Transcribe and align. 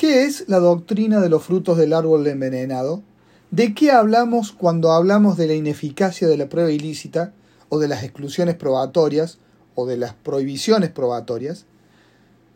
¿Qué 0.00 0.24
es 0.24 0.44
la 0.48 0.60
doctrina 0.60 1.20
de 1.20 1.28
los 1.28 1.44
frutos 1.44 1.76
del 1.76 1.92
árbol 1.92 2.26
envenenado? 2.26 3.02
¿De 3.50 3.74
qué 3.74 3.90
hablamos 3.90 4.50
cuando 4.50 4.92
hablamos 4.92 5.36
de 5.36 5.46
la 5.46 5.52
ineficacia 5.52 6.26
de 6.26 6.38
la 6.38 6.48
prueba 6.48 6.70
ilícita 6.70 7.34
o 7.68 7.78
de 7.78 7.86
las 7.86 8.02
exclusiones 8.02 8.54
probatorias 8.54 9.36
o 9.74 9.84
de 9.84 9.98
las 9.98 10.14
prohibiciones 10.14 10.88
probatorias? 10.88 11.66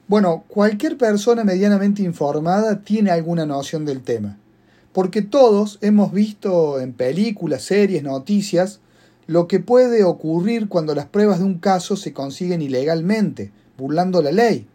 Bueno, 0.09 0.45
cualquier 0.49 0.97
persona 0.97 1.45
medianamente 1.45 2.03
informada 2.03 2.81
tiene 2.81 3.11
alguna 3.11 3.45
noción 3.45 3.85
del 3.85 4.01
tema, 4.01 4.39
porque 4.95 5.21
todos 5.21 5.79
hemos 5.83 6.15
visto 6.15 6.81
en 6.81 6.95
películas, 6.95 7.61
series, 7.65 8.03
noticias, 8.03 8.81
lo 9.27 9.49
que 9.49 9.61
puede 9.61 10.03
ocurrir 10.03 10.71
cuando 10.71 10.95
las 10.95 11.09
pruebas 11.09 11.41
de 11.41 11.45
un 11.45 11.59
caso 11.59 11.97
se 11.97 12.15
consiguen 12.15 12.63
ilegalmente, 12.63 13.53
burlando 13.77 14.23
la 14.23 14.33
ley. 14.33 14.67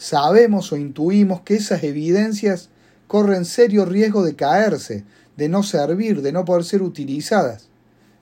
Sabemos 0.00 0.72
o 0.72 0.78
intuimos 0.78 1.42
que 1.42 1.56
esas 1.56 1.82
evidencias 1.84 2.70
corren 3.06 3.44
serio 3.44 3.84
riesgo 3.84 4.24
de 4.24 4.34
caerse, 4.34 5.04
de 5.36 5.50
no 5.50 5.62
servir, 5.62 6.22
de 6.22 6.32
no 6.32 6.46
poder 6.46 6.64
ser 6.64 6.80
utilizadas. 6.80 7.68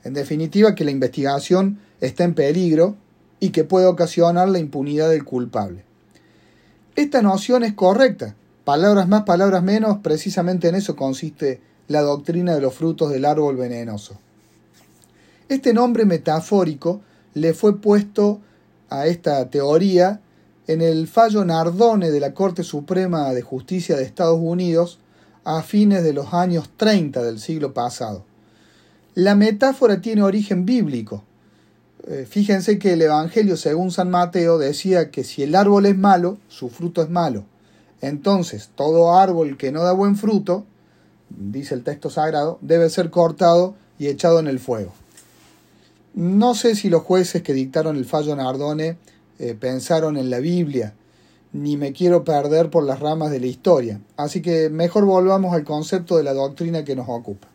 En 0.03 0.13
definitiva, 0.13 0.75
que 0.75 0.85
la 0.85 0.91
investigación 0.91 1.79
está 2.01 2.25
en 2.25 2.35
peligro 2.35 2.97
y 3.39 3.51
que 3.51 3.63
puede 3.63 3.87
ocasionar 3.87 4.49
la 4.49 4.59
impunidad 4.59 5.09
del 5.09 5.25
culpable. 5.25 5.85
Esta 6.97 7.23
noción 7.23 7.63
es 7.63 7.75
correcta. 7.75 8.35
Palabras 8.65 9.07
más, 9.07 9.23
palabras 9.23 9.63
menos, 9.63 9.99
precisamente 9.99 10.67
en 10.67 10.75
eso 10.75 10.97
consiste 10.97 11.61
la 11.87 12.01
doctrina 12.01 12.57
de 12.57 12.61
los 12.61 12.75
frutos 12.75 13.13
del 13.13 13.25
árbol 13.25 13.57
venenoso. 13.57 14.19
Este 15.49 15.73
nombre 15.73 16.07
metafórico 16.07 17.03
le 17.35 17.55
fue 17.55 17.81
puesto 17.81 18.41
a 18.91 19.07
esta 19.07 19.49
teoría 19.49 20.23
en 20.69 20.83
el 20.83 21.09
fallo 21.09 21.47
Nardone 21.47 22.11
de 22.11 22.21
la 22.21 22.35
Corte 22.35 22.63
Suprema 22.63 23.33
de 23.33 23.41
Justicia 23.41 23.97
de 23.97 24.05
Estados 24.05 24.39
Unidos 24.39 24.99
a 25.45 25.63
fines 25.63 26.05
de 26.05 26.13
los 26.13 26.35
años 26.35 26.69
30 26.77 27.23
del 27.23 27.41
siglo 27.41 27.73
pasado. 27.73 28.25
La 29.15 29.35
metáfora 29.35 30.03
tiene 30.03 30.23
origen 30.23 30.67
bíblico. 30.67 31.25
Eh, 32.07 32.27
fíjense 32.29 32.79
que 32.79 32.93
el 32.93 33.03
Evangelio 33.03 33.57
según 33.57 33.91
San 33.91 34.11
Mateo 34.11 34.59
decía 34.59 35.11
que 35.11 35.25
si 35.25 35.43
el 35.43 35.55
árbol 35.55 35.87
es 35.87 35.97
malo, 35.97 36.37
su 36.49 36.69
fruto 36.69 37.01
es 37.01 37.09
malo. 37.09 37.45
Entonces, 38.03 38.69
todo 38.75 39.17
árbol 39.17 39.57
que 39.57 39.73
no 39.73 39.83
da 39.83 39.93
buen 39.93 40.17
fruto, 40.17 40.67
dice 41.31 41.75
el 41.75 41.83
texto 41.83 42.11
sagrado, 42.11 42.59
debe 42.61 42.91
ser 42.91 43.09
cortado 43.09 43.75
y 43.99 44.09
echado 44.09 44.39
en 44.39 44.47
el 44.47 44.59
fuego. 44.59 44.93
No 46.13 46.55
sé 46.55 46.77
si 46.77 46.91
los 46.91 47.03
jueces 47.03 47.43
que 47.43 47.55
dictaron 47.55 47.97
el 47.97 48.05
fallo 48.05 48.37
Nardone 48.37 48.99
eh, 49.39 49.55
pensaron 49.59 50.17
en 50.17 50.31
la 50.31 50.39
Biblia, 50.39 50.95
ni 51.53 51.77
me 51.77 51.93
quiero 51.93 52.25
perder 52.25 52.71
por 52.71 52.85
las 52.85 53.01
ramas 53.01 53.31
de 53.31 53.41
la 53.41 53.47
historia, 53.47 54.01
así 54.17 54.43
que 54.43 54.69
mejor 54.69 55.05
volvamos 55.05 55.55
al 55.55 55.65
concepto 55.65 56.17
de 56.17 56.25
la 56.25 56.35
doctrina 56.35 56.85
que 56.85 56.97
nos 56.97 57.09
ocupa. 57.09 57.49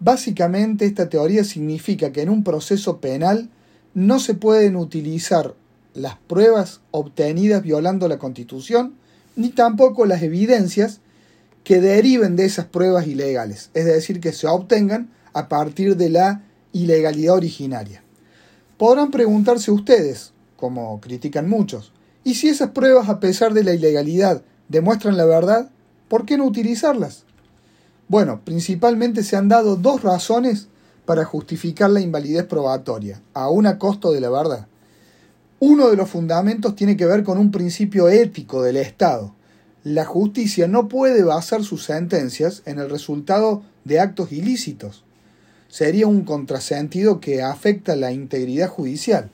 Básicamente 0.00 0.86
esta 0.86 1.08
teoría 1.08 1.44
significa 1.44 2.10
que 2.10 2.22
en 2.22 2.30
un 2.30 2.42
proceso 2.42 3.00
penal 3.00 3.50
no 3.94 4.18
se 4.18 4.34
pueden 4.34 4.76
utilizar 4.76 5.54
las 5.94 6.16
pruebas 6.16 6.80
obtenidas 6.90 7.62
violando 7.62 8.08
la 8.08 8.18
Constitución, 8.18 8.94
ni 9.36 9.50
tampoco 9.50 10.06
las 10.06 10.22
evidencias 10.22 11.00
que 11.64 11.80
deriven 11.80 12.36
de 12.36 12.46
esas 12.46 12.66
pruebas 12.66 13.06
ilegales, 13.06 13.70
es 13.74 13.84
decir, 13.84 14.20
que 14.20 14.32
se 14.32 14.46
obtengan 14.46 15.10
a 15.32 15.48
partir 15.48 15.96
de 15.96 16.10
la 16.10 16.42
ilegalidad 16.72 17.34
originaria. 17.34 18.02
Podrán 18.78 19.10
preguntarse 19.10 19.70
ustedes, 19.70 20.31
como 20.62 21.00
critican 21.00 21.48
muchos. 21.48 21.90
Y 22.22 22.34
si 22.34 22.48
esas 22.48 22.70
pruebas, 22.70 23.08
a 23.08 23.18
pesar 23.18 23.52
de 23.52 23.64
la 23.64 23.74
ilegalidad, 23.74 24.42
demuestran 24.68 25.16
la 25.16 25.24
verdad, 25.24 25.70
¿por 26.06 26.24
qué 26.24 26.38
no 26.38 26.44
utilizarlas? 26.44 27.24
Bueno, 28.06 28.42
principalmente 28.44 29.24
se 29.24 29.34
han 29.34 29.48
dado 29.48 29.74
dos 29.74 30.04
razones 30.04 30.68
para 31.04 31.24
justificar 31.24 31.90
la 31.90 32.00
invalidez 32.00 32.44
probatoria, 32.44 33.20
aún 33.34 33.66
a 33.66 33.76
costo 33.76 34.12
de 34.12 34.20
la 34.20 34.30
verdad. 34.30 34.68
Uno 35.58 35.90
de 35.90 35.96
los 35.96 36.08
fundamentos 36.08 36.76
tiene 36.76 36.96
que 36.96 37.06
ver 37.06 37.24
con 37.24 37.38
un 37.38 37.50
principio 37.50 38.08
ético 38.08 38.62
del 38.62 38.76
Estado. 38.76 39.34
La 39.82 40.04
justicia 40.04 40.68
no 40.68 40.86
puede 40.86 41.24
basar 41.24 41.64
sus 41.64 41.82
sentencias 41.82 42.62
en 42.66 42.78
el 42.78 42.88
resultado 42.88 43.64
de 43.82 43.98
actos 43.98 44.30
ilícitos. 44.30 45.02
Sería 45.66 46.06
un 46.06 46.22
contrasentido 46.22 47.18
que 47.18 47.42
afecta 47.42 47.96
la 47.96 48.12
integridad 48.12 48.68
judicial. 48.68 49.28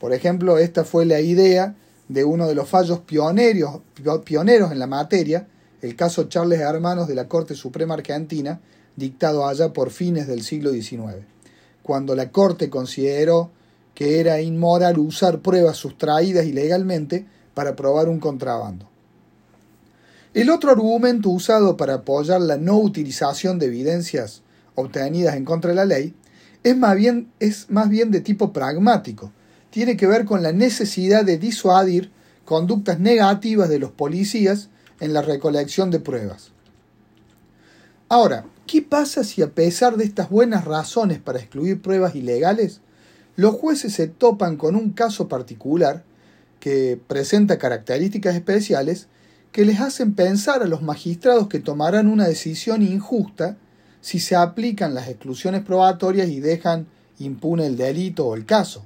Por 0.00 0.14
ejemplo, 0.14 0.58
esta 0.58 0.84
fue 0.84 1.04
la 1.04 1.20
idea 1.20 1.76
de 2.08 2.24
uno 2.24 2.48
de 2.48 2.54
los 2.54 2.68
fallos 2.68 3.00
pioneros, 3.00 3.82
pioneros 4.24 4.72
en 4.72 4.78
la 4.78 4.86
materia, 4.86 5.46
el 5.82 5.94
caso 5.94 6.24
Charles 6.24 6.58
Hermanos 6.58 7.06
de 7.06 7.14
la 7.14 7.28
Corte 7.28 7.54
Suprema 7.54 7.94
Argentina, 7.94 8.60
dictado 8.96 9.46
allá 9.46 9.72
por 9.72 9.90
fines 9.90 10.26
del 10.26 10.42
siglo 10.42 10.72
XIX, 10.72 11.24
cuando 11.82 12.16
la 12.16 12.30
Corte 12.30 12.70
consideró 12.70 13.50
que 13.94 14.20
era 14.20 14.40
inmoral 14.40 14.98
usar 14.98 15.40
pruebas 15.40 15.76
sustraídas 15.76 16.46
ilegalmente 16.46 17.26
para 17.52 17.76
probar 17.76 18.08
un 18.08 18.20
contrabando. 18.20 18.88
El 20.32 20.48
otro 20.48 20.70
argumento 20.70 21.28
usado 21.28 21.76
para 21.76 21.94
apoyar 21.94 22.40
la 22.40 22.56
no 22.56 22.78
utilización 22.78 23.58
de 23.58 23.66
evidencias 23.66 24.42
obtenidas 24.76 25.36
en 25.36 25.44
contra 25.44 25.70
de 25.70 25.76
la 25.76 25.84
ley 25.84 26.14
es 26.62 26.76
más 26.76 26.96
bien, 26.96 27.30
es 27.38 27.68
más 27.68 27.88
bien 27.90 28.10
de 28.10 28.20
tipo 28.20 28.52
pragmático, 28.52 29.32
tiene 29.70 29.96
que 29.96 30.06
ver 30.06 30.24
con 30.24 30.42
la 30.42 30.52
necesidad 30.52 31.24
de 31.24 31.38
disuadir 31.38 32.10
conductas 32.44 32.98
negativas 32.98 33.68
de 33.68 33.78
los 33.78 33.92
policías 33.92 34.68
en 34.98 35.12
la 35.12 35.22
recolección 35.22 35.90
de 35.90 36.00
pruebas. 36.00 36.50
Ahora, 38.08 38.44
¿qué 38.66 38.82
pasa 38.82 39.22
si 39.22 39.40
a 39.40 39.50
pesar 39.50 39.96
de 39.96 40.04
estas 40.04 40.30
buenas 40.30 40.64
razones 40.64 41.20
para 41.20 41.38
excluir 41.38 41.80
pruebas 41.80 42.16
ilegales, 42.16 42.80
los 43.36 43.54
jueces 43.54 43.94
se 43.94 44.08
topan 44.08 44.56
con 44.56 44.74
un 44.74 44.90
caso 44.90 45.28
particular 45.28 46.02
que 46.58 47.00
presenta 47.06 47.58
características 47.58 48.34
especiales 48.34 49.06
que 49.52 49.64
les 49.64 49.80
hacen 49.80 50.14
pensar 50.14 50.62
a 50.62 50.66
los 50.66 50.82
magistrados 50.82 51.48
que 51.48 51.60
tomarán 51.60 52.08
una 52.08 52.26
decisión 52.26 52.82
injusta 52.82 53.56
si 54.00 54.18
se 54.18 54.36
aplican 54.36 54.94
las 54.94 55.08
exclusiones 55.08 55.62
probatorias 55.62 56.28
y 56.28 56.40
dejan 56.40 56.86
impune 57.18 57.66
el 57.66 57.76
delito 57.76 58.26
o 58.26 58.34
el 58.34 58.44
caso? 58.44 58.84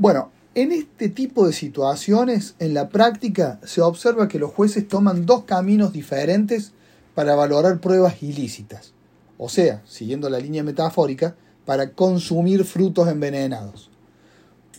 Bueno, 0.00 0.30
en 0.54 0.72
este 0.72 1.10
tipo 1.10 1.46
de 1.46 1.52
situaciones, 1.52 2.54
en 2.58 2.72
la 2.72 2.88
práctica, 2.88 3.60
se 3.64 3.82
observa 3.82 4.28
que 4.28 4.38
los 4.38 4.50
jueces 4.50 4.88
toman 4.88 5.26
dos 5.26 5.44
caminos 5.44 5.92
diferentes 5.92 6.72
para 7.14 7.34
valorar 7.34 7.80
pruebas 7.80 8.22
ilícitas. 8.22 8.94
O 9.36 9.50
sea, 9.50 9.82
siguiendo 9.86 10.30
la 10.30 10.38
línea 10.38 10.62
metafórica, 10.62 11.36
para 11.66 11.92
consumir 11.92 12.64
frutos 12.64 13.08
envenenados. 13.08 13.90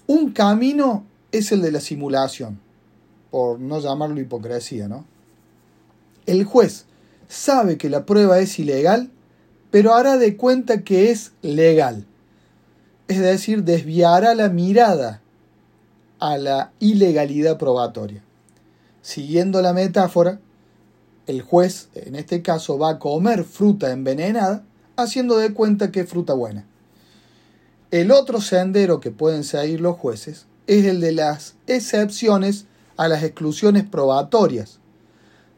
Un 0.07 0.31
camino 0.31 1.05
es 1.31 1.51
el 1.51 1.61
de 1.61 1.71
la 1.71 1.81
simulación, 1.81 2.59
por 3.29 3.59
no 3.59 3.79
llamarlo 3.79 4.19
hipocresía, 4.19 4.87
¿no? 4.87 5.05
El 6.25 6.45
juez 6.45 6.87
sabe 7.27 7.77
que 7.77 7.91
la 7.91 8.07
prueba 8.07 8.39
es 8.39 8.57
ilegal, 8.57 9.11
pero 9.69 9.93
hará 9.93 10.17
de 10.17 10.35
cuenta 10.35 10.81
que 10.81 11.11
es 11.11 11.33
legal 11.43 12.07
es 13.15 13.21
decir, 13.21 13.63
desviará 13.63 14.35
la 14.35 14.49
mirada 14.49 15.21
a 16.19 16.37
la 16.37 16.71
ilegalidad 16.79 17.57
probatoria. 17.57 18.23
Siguiendo 19.01 19.61
la 19.61 19.73
metáfora, 19.73 20.39
el 21.27 21.41
juez, 21.41 21.89
en 21.95 22.15
este 22.15 22.41
caso, 22.41 22.77
va 22.77 22.91
a 22.91 22.99
comer 22.99 23.43
fruta 23.43 23.91
envenenada, 23.91 24.63
haciendo 24.95 25.37
de 25.37 25.53
cuenta 25.53 25.91
que 25.91 26.01
es 26.01 26.09
fruta 26.09 26.33
buena. 26.33 26.65
El 27.89 28.11
otro 28.11 28.39
sendero 28.39 28.99
que 28.99 29.11
pueden 29.11 29.43
seguir 29.43 29.81
los 29.81 29.97
jueces 29.97 30.45
es 30.67 30.85
el 30.85 31.01
de 31.01 31.11
las 31.11 31.55
excepciones 31.67 32.65
a 32.97 33.07
las 33.07 33.23
exclusiones 33.23 33.83
probatorias, 33.83 34.79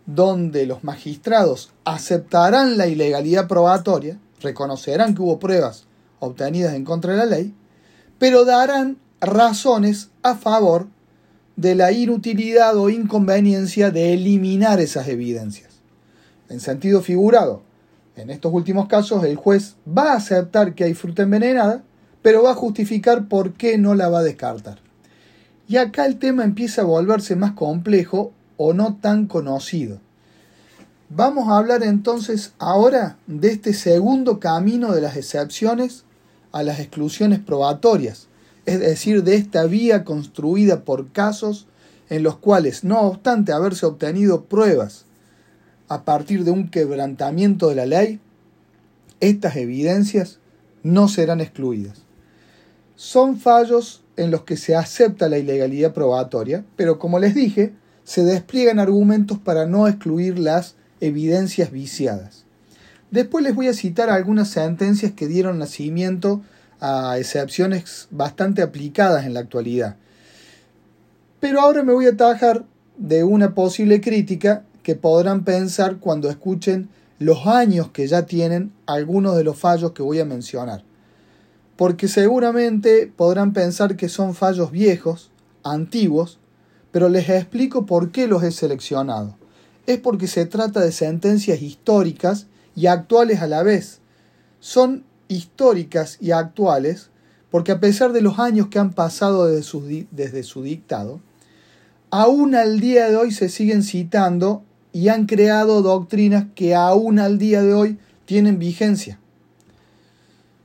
donde 0.05 0.65
los 0.65 0.83
magistrados 0.83 1.71
aceptarán 1.83 2.77
la 2.77 2.87
ilegalidad 2.87 3.47
probatoria, 3.47 4.17
reconocerán 4.41 5.13
que 5.13 5.21
hubo 5.21 5.39
pruebas 5.39 5.85
obtenidas 6.23 6.73
en 6.73 6.85
contra 6.85 7.13
de 7.13 7.17
la 7.17 7.25
ley, 7.25 7.53
pero 8.19 8.45
darán 8.45 8.97
razones 9.21 10.09
a 10.21 10.35
favor 10.35 10.87
de 11.55 11.75
la 11.75 11.91
inutilidad 11.91 12.77
o 12.77 12.89
inconveniencia 12.89 13.91
de 13.91 14.13
eliminar 14.13 14.79
esas 14.79 15.07
evidencias. 15.07 15.71
En 16.49 16.59
sentido 16.59 17.01
figurado, 17.01 17.61
en 18.15 18.29
estos 18.29 18.53
últimos 18.53 18.87
casos 18.87 19.23
el 19.23 19.35
juez 19.35 19.75
va 19.85 20.13
a 20.13 20.17
aceptar 20.17 20.73
que 20.75 20.83
hay 20.83 20.93
fruta 20.93 21.23
envenenada, 21.23 21.83
pero 22.21 22.43
va 22.43 22.51
a 22.51 22.55
justificar 22.55 23.27
por 23.27 23.53
qué 23.53 23.77
no 23.77 23.95
la 23.95 24.09
va 24.09 24.19
a 24.19 24.23
descartar. 24.23 24.79
Y 25.67 25.77
acá 25.77 26.05
el 26.05 26.19
tema 26.19 26.43
empieza 26.43 26.81
a 26.81 26.85
volverse 26.85 27.35
más 27.35 27.53
complejo 27.53 28.31
o 28.57 28.73
no 28.73 28.97
tan 29.01 29.27
conocido. 29.27 29.99
Vamos 31.09 31.47
a 31.49 31.57
hablar 31.57 31.83
entonces 31.83 32.53
ahora 32.59 33.17
de 33.27 33.49
este 33.49 33.73
segundo 33.73 34.39
camino 34.39 34.93
de 34.93 35.01
las 35.01 35.15
excepciones 35.15 36.05
a 36.53 36.63
las 36.63 36.79
exclusiones 36.79 37.39
probatorias, 37.39 38.29
es 38.65 38.79
decir, 38.79 39.23
de 39.23 39.35
esta 39.35 39.65
vía 39.65 40.05
construida 40.05 40.85
por 40.85 41.11
casos 41.11 41.67
en 42.09 42.23
los 42.23 42.37
cuales, 42.37 42.83
no 42.85 43.01
obstante 43.01 43.51
haberse 43.51 43.85
obtenido 43.85 44.45
pruebas 44.45 45.05
a 45.89 46.05
partir 46.05 46.45
de 46.45 46.51
un 46.51 46.69
quebrantamiento 46.69 47.67
de 47.69 47.75
la 47.75 47.85
ley, 47.85 48.19
estas 49.19 49.55
evidencias 49.55 50.39
no 50.83 51.07
serán 51.07 51.41
excluidas. 51.41 52.03
Son 52.95 53.37
fallos 53.37 54.03
en 54.15 54.31
los 54.31 54.43
que 54.43 54.57
se 54.57 54.75
acepta 54.75 55.29
la 55.29 55.39
ilegalidad 55.39 55.93
probatoria, 55.93 56.63
pero 56.75 56.99
como 56.99 57.19
les 57.19 57.33
dije, 57.33 57.73
se 58.03 58.23
despliegan 58.23 58.79
argumentos 58.79 59.39
para 59.39 59.65
no 59.65 59.87
excluir 59.87 60.37
las 60.37 60.75
evidencias 60.99 61.71
viciadas. 61.71 62.45
Después 63.13 63.43
les 63.43 63.53
voy 63.53 63.67
a 63.67 63.75
citar 63.75 64.09
algunas 64.09 64.49
sentencias 64.49 65.11
que 65.11 65.27
dieron 65.27 65.59
nacimiento 65.59 66.41
a 66.79 67.19
excepciones 67.19 68.07
bastante 68.09 68.63
aplicadas 68.63 69.27
en 69.27 69.35
la 69.35 69.41
actualidad. 69.41 69.97
Pero 71.39 71.61
ahora 71.61 71.83
me 71.83 71.93
voy 71.93 72.07
a 72.07 72.13
atajar 72.13 72.65
de 72.97 73.23
una 73.23 73.53
posible 73.53 74.01
crítica 74.01 74.63
que 74.81 74.95
podrán 74.95 75.43
pensar 75.43 75.97
cuando 75.97 76.27
escuchen 76.27 76.89
los 77.19 77.45
años 77.45 77.91
que 77.91 78.07
ya 78.07 78.25
tienen 78.25 78.71
algunos 78.87 79.37
de 79.37 79.43
los 79.43 79.59
fallos 79.59 79.91
que 79.91 80.01
voy 80.01 80.19
a 80.19 80.25
mencionar. 80.25 80.83
Porque 81.75 82.07
seguramente 82.07 83.13
podrán 83.15 83.53
pensar 83.53 83.95
que 83.95 84.09
son 84.09 84.33
fallos 84.33 84.71
viejos, 84.71 85.29
antiguos, 85.63 86.39
pero 86.91 87.09
les 87.09 87.29
explico 87.29 87.85
por 87.85 88.11
qué 88.11 88.25
los 88.25 88.41
he 88.41 88.49
seleccionado. 88.49 89.37
Es 89.85 89.99
porque 89.99 90.25
se 90.25 90.47
trata 90.47 90.79
de 90.79 90.91
sentencias 90.91 91.61
históricas 91.61 92.47
y 92.75 92.87
actuales 92.87 93.41
a 93.41 93.47
la 93.47 93.63
vez. 93.63 93.99
Son 94.59 95.03
históricas 95.27 96.17
y 96.19 96.31
actuales 96.31 97.09
porque 97.51 97.71
a 97.71 97.79
pesar 97.79 98.13
de 98.13 98.21
los 98.21 98.39
años 98.39 98.67
que 98.67 98.79
han 98.79 98.93
pasado 98.93 99.45
desde 99.45 99.63
su, 99.63 100.05
desde 100.09 100.41
su 100.43 100.63
dictado, 100.63 101.21
aún 102.09 102.55
al 102.55 102.79
día 102.79 103.09
de 103.09 103.15
hoy 103.15 103.31
se 103.31 103.49
siguen 103.49 103.83
citando 103.83 104.63
y 104.91 105.09
han 105.09 105.25
creado 105.25 105.81
doctrinas 105.81 106.45
que 106.55 106.73
aún 106.75 107.19
al 107.19 107.37
día 107.37 107.61
de 107.61 107.73
hoy 107.73 107.99
tienen 108.25 108.57
vigencia. 108.57 109.19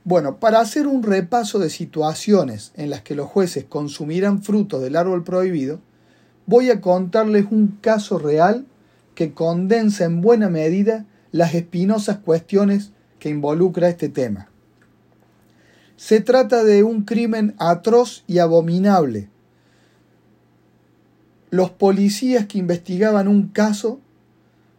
Bueno, 0.04 0.40
para 0.40 0.60
hacer 0.60 0.86
un 0.86 1.02
repaso 1.02 1.58
de 1.58 1.68
situaciones 1.68 2.72
en 2.76 2.88
las 2.88 3.02
que 3.02 3.14
los 3.14 3.28
jueces 3.28 3.64
consumirán 3.64 4.42
frutos 4.42 4.80
del 4.80 4.96
árbol 4.96 5.24
prohibido, 5.24 5.80
voy 6.46 6.70
a 6.70 6.80
contarles 6.80 7.46
un 7.50 7.78
caso 7.82 8.18
real 8.18 8.64
que 9.14 9.34
condensa 9.34 10.04
en 10.04 10.22
buena 10.22 10.48
medida 10.48 11.04
las 11.32 11.54
espinosas 11.54 12.18
cuestiones 12.18 12.92
que 13.18 13.28
involucra 13.28 13.88
este 13.88 14.08
tema. 14.08 14.48
Se 15.96 16.20
trata 16.20 16.64
de 16.64 16.84
un 16.84 17.02
crimen 17.02 17.54
atroz 17.58 18.22
y 18.26 18.38
abominable. 18.38 19.28
Los 21.50 21.70
policías 21.70 22.46
que 22.46 22.58
investigaban 22.58 23.26
un 23.26 23.48
caso 23.48 24.00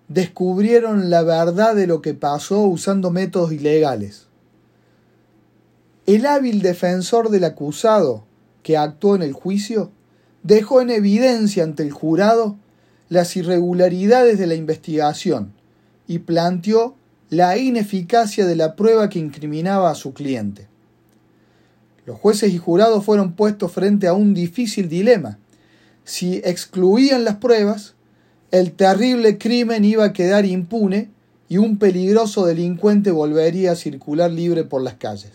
descubrieron 0.08 1.10
la 1.10 1.24
verdad 1.24 1.76
de 1.76 1.88
lo 1.88 2.02
que 2.02 2.14
pasó 2.14 2.62
usando 2.62 3.12
métodos 3.12 3.52
ilegales. 3.52 4.28
El 6.06 6.26
hábil 6.26 6.62
defensor 6.62 7.30
del 7.30 7.44
acusado 7.44 8.26
que 8.64 8.78
actuó 8.78 9.16
en 9.16 9.22
el 9.22 9.34
juicio 9.34 9.92
dejó 10.42 10.82
en 10.82 10.90
evidencia 10.90 11.64
ante 11.64 11.84
el 11.84 11.92
jurado 11.92 12.58
las 13.10 13.36
irregularidades 13.36 14.40
de 14.40 14.48
la 14.48 14.56
investigación 14.56 15.59
y 16.10 16.18
planteó 16.18 16.96
la 17.30 17.60
ineficacia 17.60 18.48
de 18.48 18.56
la 18.56 18.76
prueba 18.76 19.10
que 19.10 19.20
incriminaba 19.20 19.92
a 19.92 19.96
su 19.96 20.12
cliente. 20.12 20.68
Los 22.08 22.18
jueces 22.18 22.52
y 22.52 22.58
jurados 22.58 23.06
fueron 23.06 23.34
puestos 23.34 23.72
frente 23.72 24.08
a 24.08 24.14
un 24.14 24.34
difícil 24.34 24.90
dilema. 24.90 25.38
Si 26.04 26.38
excluían 26.38 27.24
las 27.24 27.36
pruebas, 27.36 27.94
el 28.50 28.72
terrible 28.72 29.38
crimen 29.38 29.86
iba 29.86 30.04
a 30.04 30.14
quedar 30.14 30.48
impune 30.48 31.12
y 31.48 31.58
un 31.58 31.78
peligroso 31.78 32.44
delincuente 32.48 33.12
volvería 33.12 33.74
a 33.74 33.76
circular 33.76 34.32
libre 34.32 34.64
por 34.64 34.82
las 34.82 34.96
calles. 34.96 35.34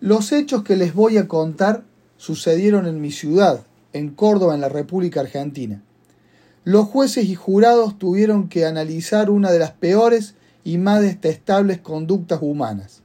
Los 0.00 0.32
hechos 0.32 0.64
que 0.64 0.74
les 0.74 0.92
voy 0.92 1.18
a 1.18 1.28
contar 1.28 1.84
sucedieron 2.16 2.88
en 2.88 3.00
mi 3.00 3.12
ciudad, 3.12 3.62
en 3.92 4.10
Córdoba, 4.10 4.56
en 4.56 4.60
la 4.60 4.68
República 4.68 5.20
Argentina. 5.20 5.84
Los 6.64 6.86
jueces 6.86 7.24
y 7.24 7.34
jurados 7.34 7.98
tuvieron 7.98 8.50
que 8.50 8.66
analizar 8.66 9.30
una 9.30 9.50
de 9.50 9.58
las 9.58 9.70
peores 9.70 10.34
y 10.62 10.76
más 10.76 11.00
detestables 11.00 11.80
conductas 11.80 12.40
humanas. 12.42 13.00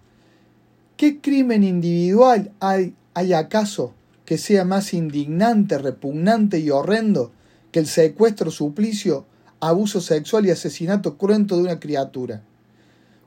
¿Qué 0.97 1.21
crimen 1.21 1.63
individual 1.63 2.51
hay, 2.59 2.95
hay 3.13 3.31
acaso 3.31 3.93
que 4.25 4.37
sea 4.37 4.65
más 4.65 4.93
indignante, 4.93 5.77
repugnante 5.77 6.59
y 6.59 6.69
horrendo 6.69 7.31
que 7.71 7.79
el 7.79 7.87
secuestro, 7.87 8.51
suplicio, 8.51 9.25
abuso 9.61 10.01
sexual 10.01 10.45
y 10.45 10.51
asesinato 10.51 11.17
cruento 11.17 11.55
de 11.55 11.63
una 11.63 11.79
criatura? 11.79 12.43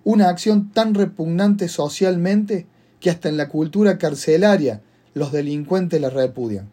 Una 0.04 0.28
acción 0.28 0.72
tan 0.72 0.92
repugnante 0.92 1.69
socialmente 1.69 2.66
que 3.00 3.08
hasta 3.08 3.31
en 3.31 3.38
la 3.38 3.48
cultura 3.48 3.96
carcelaria 3.96 4.82
los 5.14 5.32
delincuentes 5.32 6.00
la 6.02 6.10
repudian. 6.10 6.70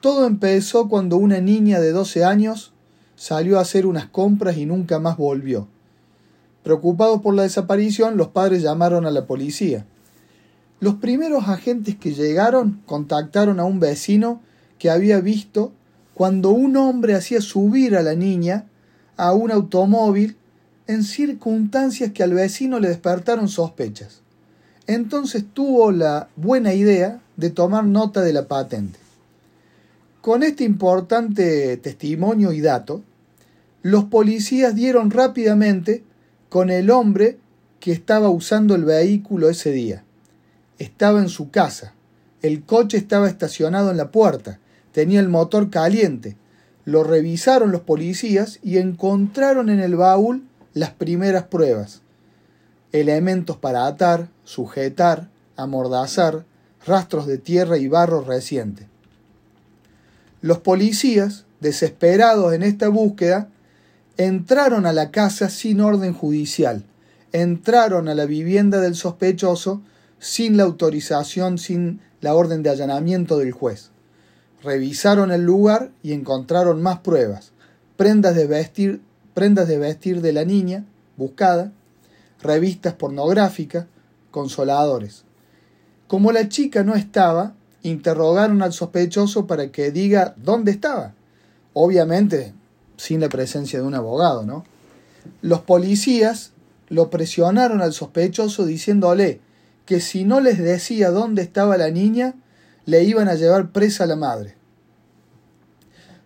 Todo 0.00 0.26
empezó 0.26 0.88
cuando 0.88 1.16
una 1.16 1.40
niña 1.40 1.80
de 1.80 1.90
12 1.90 2.24
años 2.24 2.72
salió 3.16 3.58
a 3.58 3.62
hacer 3.62 3.84
unas 3.84 4.06
compras 4.06 4.56
y 4.56 4.64
nunca 4.64 5.00
más 5.00 5.16
volvió. 5.16 5.66
Preocupados 6.62 7.20
por 7.20 7.34
la 7.34 7.42
desaparición, 7.42 8.16
los 8.16 8.28
padres 8.28 8.62
llamaron 8.62 9.06
a 9.06 9.10
la 9.10 9.26
policía. 9.26 9.86
Los 10.78 10.94
primeros 10.94 11.48
agentes 11.48 11.96
que 11.96 12.14
llegaron 12.14 12.80
contactaron 12.86 13.58
a 13.58 13.64
un 13.64 13.80
vecino 13.80 14.40
que 14.78 14.88
había 14.88 15.20
visto 15.20 15.72
cuando 16.14 16.50
un 16.50 16.76
hombre 16.76 17.16
hacía 17.16 17.40
subir 17.40 17.96
a 17.96 18.02
la 18.02 18.14
niña 18.14 18.66
a 19.16 19.32
un 19.32 19.50
automóvil 19.50 20.36
en 20.86 21.02
circunstancias 21.02 22.12
que 22.12 22.22
al 22.22 22.34
vecino 22.34 22.78
le 22.78 22.88
despertaron 22.88 23.48
sospechas. 23.48 24.20
Entonces 24.86 25.44
tuvo 25.52 25.90
la 25.90 26.28
buena 26.36 26.72
idea 26.72 27.20
de 27.36 27.50
tomar 27.50 27.84
nota 27.84 28.22
de 28.22 28.32
la 28.32 28.46
patente. 28.46 29.07
Con 30.20 30.42
este 30.42 30.64
importante 30.64 31.76
testimonio 31.76 32.52
y 32.52 32.60
dato, 32.60 33.02
los 33.82 34.04
policías 34.04 34.74
dieron 34.74 35.10
rápidamente 35.10 36.02
con 36.48 36.70
el 36.70 36.90
hombre 36.90 37.38
que 37.80 37.92
estaba 37.92 38.28
usando 38.28 38.74
el 38.74 38.84
vehículo 38.84 39.48
ese 39.48 39.70
día. 39.70 40.04
Estaba 40.78 41.20
en 41.20 41.28
su 41.28 41.50
casa. 41.50 41.94
El 42.42 42.64
coche 42.64 42.96
estaba 42.96 43.28
estacionado 43.28 43.90
en 43.90 43.96
la 43.96 44.10
puerta. 44.10 44.58
Tenía 44.92 45.20
el 45.20 45.28
motor 45.28 45.70
caliente. 45.70 46.36
Lo 46.84 47.04
revisaron 47.04 47.72
los 47.72 47.82
policías 47.82 48.58
y 48.62 48.78
encontraron 48.78 49.68
en 49.68 49.80
el 49.80 49.96
baúl 49.96 50.44
las 50.74 50.90
primeras 50.90 51.44
pruebas 51.44 52.02
elementos 52.92 53.56
para 53.56 53.86
atar, 53.86 54.28
sujetar, 54.44 55.28
amordazar, 55.56 56.44
rastros 56.86 57.26
de 57.26 57.38
tierra 57.38 57.78
y 57.78 57.88
barro 57.88 58.22
reciente. 58.22 58.87
Los 60.40 60.58
policías, 60.58 61.44
desesperados 61.60 62.52
en 62.52 62.62
esta 62.62 62.88
búsqueda, 62.88 63.48
entraron 64.16 64.86
a 64.86 64.92
la 64.92 65.10
casa 65.10 65.48
sin 65.48 65.80
orden 65.80 66.14
judicial, 66.14 66.84
entraron 67.32 68.08
a 68.08 68.14
la 68.14 68.26
vivienda 68.26 68.80
del 68.80 68.94
sospechoso 68.94 69.82
sin 70.18 70.56
la 70.56 70.64
autorización, 70.64 71.58
sin 71.58 72.00
la 72.20 72.34
orden 72.34 72.62
de 72.62 72.70
allanamiento 72.70 73.38
del 73.38 73.52
juez. 73.52 73.90
Revisaron 74.62 75.30
el 75.30 75.42
lugar 75.42 75.90
y 76.02 76.12
encontraron 76.12 76.82
más 76.82 76.98
pruebas, 77.00 77.52
prendas 77.96 78.34
de 78.34 78.46
vestir, 78.46 79.00
prendas 79.34 79.68
de 79.68 79.78
vestir 79.78 80.20
de 80.20 80.32
la 80.32 80.44
niña 80.44 80.84
buscada, 81.16 81.72
revistas 82.42 82.94
pornográficas, 82.94 83.86
consoladores. 84.30 85.24
Como 86.06 86.32
la 86.32 86.48
chica 86.48 86.84
no 86.84 86.94
estaba, 86.94 87.54
interrogaron 87.82 88.62
al 88.62 88.72
sospechoso 88.72 89.46
para 89.46 89.70
que 89.70 89.90
diga 89.90 90.34
dónde 90.36 90.72
estaba. 90.72 91.14
Obviamente 91.72 92.54
sin 92.98 93.20
la 93.20 93.28
presencia 93.28 93.80
de 93.80 93.86
un 93.86 93.94
abogado, 93.94 94.44
¿no? 94.44 94.64
Los 95.40 95.60
policías 95.60 96.52
lo 96.88 97.10
presionaron 97.10 97.80
al 97.80 97.92
sospechoso 97.92 98.66
diciéndole 98.66 99.40
que 99.86 100.00
si 100.00 100.24
no 100.24 100.40
les 100.40 100.58
decía 100.58 101.10
dónde 101.10 101.42
estaba 101.42 101.78
la 101.78 101.90
niña, 101.90 102.34
le 102.84 103.04
iban 103.04 103.28
a 103.28 103.34
llevar 103.34 103.70
presa 103.70 104.04
a 104.04 104.06
la 104.06 104.16
madre. 104.16 104.56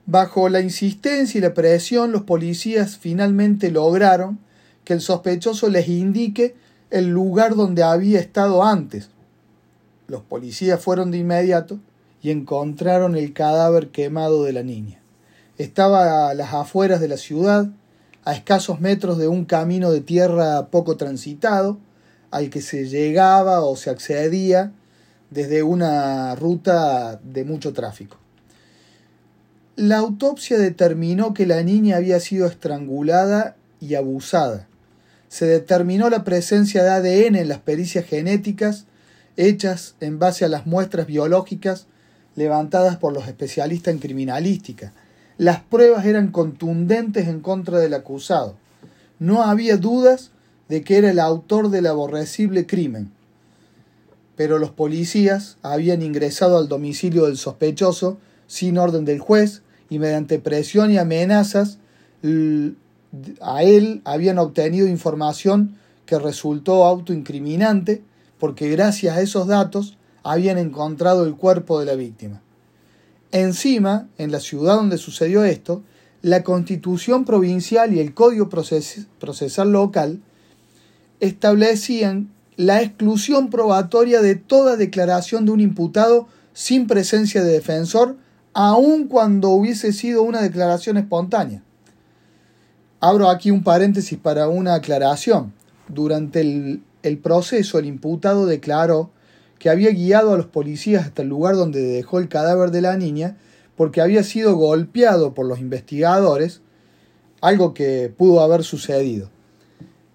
Bajo 0.06 0.48
la 0.48 0.60
insistencia 0.60 1.38
y 1.38 1.42
la 1.42 1.54
presión, 1.54 2.10
los 2.10 2.22
policías 2.22 2.96
finalmente 2.96 3.70
lograron 3.70 4.40
que 4.84 4.94
el 4.94 5.00
sospechoso 5.00 5.68
les 5.68 5.88
indique 5.88 6.56
el 6.90 7.08
lugar 7.08 7.54
donde 7.54 7.82
había 7.82 8.18
estado 8.18 8.64
antes. 8.64 9.10
Los 10.12 10.20
policías 10.20 10.78
fueron 10.78 11.10
de 11.10 11.16
inmediato 11.16 11.80
y 12.20 12.32
encontraron 12.32 13.16
el 13.16 13.32
cadáver 13.32 13.88
quemado 13.88 14.44
de 14.44 14.52
la 14.52 14.62
niña. 14.62 15.00
Estaba 15.56 16.28
a 16.28 16.34
las 16.34 16.52
afueras 16.52 17.00
de 17.00 17.08
la 17.08 17.16
ciudad, 17.16 17.70
a 18.26 18.34
escasos 18.34 18.78
metros 18.78 19.16
de 19.16 19.26
un 19.26 19.46
camino 19.46 19.90
de 19.90 20.02
tierra 20.02 20.66
poco 20.66 20.98
transitado, 20.98 21.78
al 22.30 22.50
que 22.50 22.60
se 22.60 22.84
llegaba 22.88 23.62
o 23.62 23.74
se 23.74 23.88
accedía 23.88 24.72
desde 25.30 25.62
una 25.62 26.34
ruta 26.34 27.18
de 27.24 27.44
mucho 27.46 27.72
tráfico. 27.72 28.18
La 29.76 29.96
autopsia 29.96 30.58
determinó 30.58 31.32
que 31.32 31.46
la 31.46 31.62
niña 31.62 31.96
había 31.96 32.20
sido 32.20 32.46
estrangulada 32.46 33.56
y 33.80 33.94
abusada. 33.94 34.68
Se 35.30 35.46
determinó 35.46 36.10
la 36.10 36.22
presencia 36.22 36.82
de 36.84 36.90
ADN 36.90 37.36
en 37.36 37.48
las 37.48 37.60
pericias 37.60 38.04
genéticas 38.04 38.84
hechas 39.36 39.94
en 40.00 40.18
base 40.18 40.44
a 40.44 40.48
las 40.48 40.66
muestras 40.66 41.06
biológicas 41.06 41.86
levantadas 42.34 42.96
por 42.96 43.12
los 43.12 43.26
especialistas 43.28 43.94
en 43.94 44.00
criminalística. 44.00 44.92
Las 45.38 45.60
pruebas 45.60 46.06
eran 46.06 46.28
contundentes 46.28 47.28
en 47.28 47.40
contra 47.40 47.78
del 47.78 47.94
acusado. 47.94 48.56
No 49.18 49.42
había 49.42 49.76
dudas 49.76 50.30
de 50.68 50.82
que 50.82 50.96
era 50.96 51.10
el 51.10 51.18
autor 51.18 51.70
del 51.70 51.86
aborrecible 51.86 52.66
crimen. 52.66 53.12
Pero 54.36 54.58
los 54.58 54.70
policías 54.70 55.58
habían 55.62 56.02
ingresado 56.02 56.56
al 56.58 56.68
domicilio 56.68 57.26
del 57.26 57.36
sospechoso 57.36 58.18
sin 58.46 58.78
orden 58.78 59.04
del 59.04 59.18
juez 59.18 59.62
y 59.90 59.98
mediante 59.98 60.38
presión 60.38 60.90
y 60.90 60.98
amenazas 60.98 61.78
a 63.40 63.62
él 63.62 64.00
habían 64.04 64.38
obtenido 64.38 64.86
información 64.86 65.76
que 66.06 66.18
resultó 66.18 66.84
autoincriminante 66.84 68.02
porque 68.42 68.68
gracias 68.68 69.16
a 69.16 69.20
esos 69.20 69.46
datos 69.46 69.96
habían 70.24 70.58
encontrado 70.58 71.24
el 71.26 71.36
cuerpo 71.36 71.78
de 71.78 71.86
la 71.86 71.94
víctima. 71.94 72.42
Encima, 73.30 74.08
en 74.18 74.32
la 74.32 74.40
ciudad 74.40 74.74
donde 74.74 74.98
sucedió 74.98 75.44
esto, 75.44 75.84
la 76.22 76.42
constitución 76.42 77.24
provincial 77.24 77.94
y 77.94 78.00
el 78.00 78.14
código 78.14 78.48
procesal 78.48 79.70
local 79.70 80.22
establecían 81.20 82.32
la 82.56 82.82
exclusión 82.82 83.48
probatoria 83.48 84.20
de 84.20 84.34
toda 84.34 84.74
declaración 84.76 85.44
de 85.44 85.52
un 85.52 85.60
imputado 85.60 86.26
sin 86.52 86.88
presencia 86.88 87.44
de 87.44 87.52
defensor, 87.52 88.16
aun 88.54 89.06
cuando 89.06 89.50
hubiese 89.50 89.92
sido 89.92 90.24
una 90.24 90.42
declaración 90.42 90.96
espontánea. 90.96 91.62
Abro 92.98 93.28
aquí 93.28 93.52
un 93.52 93.62
paréntesis 93.62 94.18
para 94.18 94.48
una 94.48 94.74
aclaración. 94.74 95.52
Durante 95.88 96.40
el, 96.40 96.82
el 97.02 97.18
proceso, 97.18 97.78
el 97.78 97.86
imputado 97.86 98.46
declaró 98.46 99.10
que 99.58 99.70
había 99.70 99.90
guiado 99.90 100.32
a 100.32 100.36
los 100.36 100.46
policías 100.46 101.04
hasta 101.06 101.22
el 101.22 101.28
lugar 101.28 101.56
donde 101.56 101.80
dejó 101.80 102.18
el 102.18 102.28
cadáver 102.28 102.70
de 102.70 102.80
la 102.80 102.96
niña 102.96 103.36
porque 103.76 104.00
había 104.00 104.22
sido 104.22 104.56
golpeado 104.56 105.34
por 105.34 105.46
los 105.46 105.60
investigadores, 105.60 106.60
algo 107.40 107.74
que 107.74 108.12
pudo 108.16 108.40
haber 108.40 108.64
sucedido. 108.64 109.30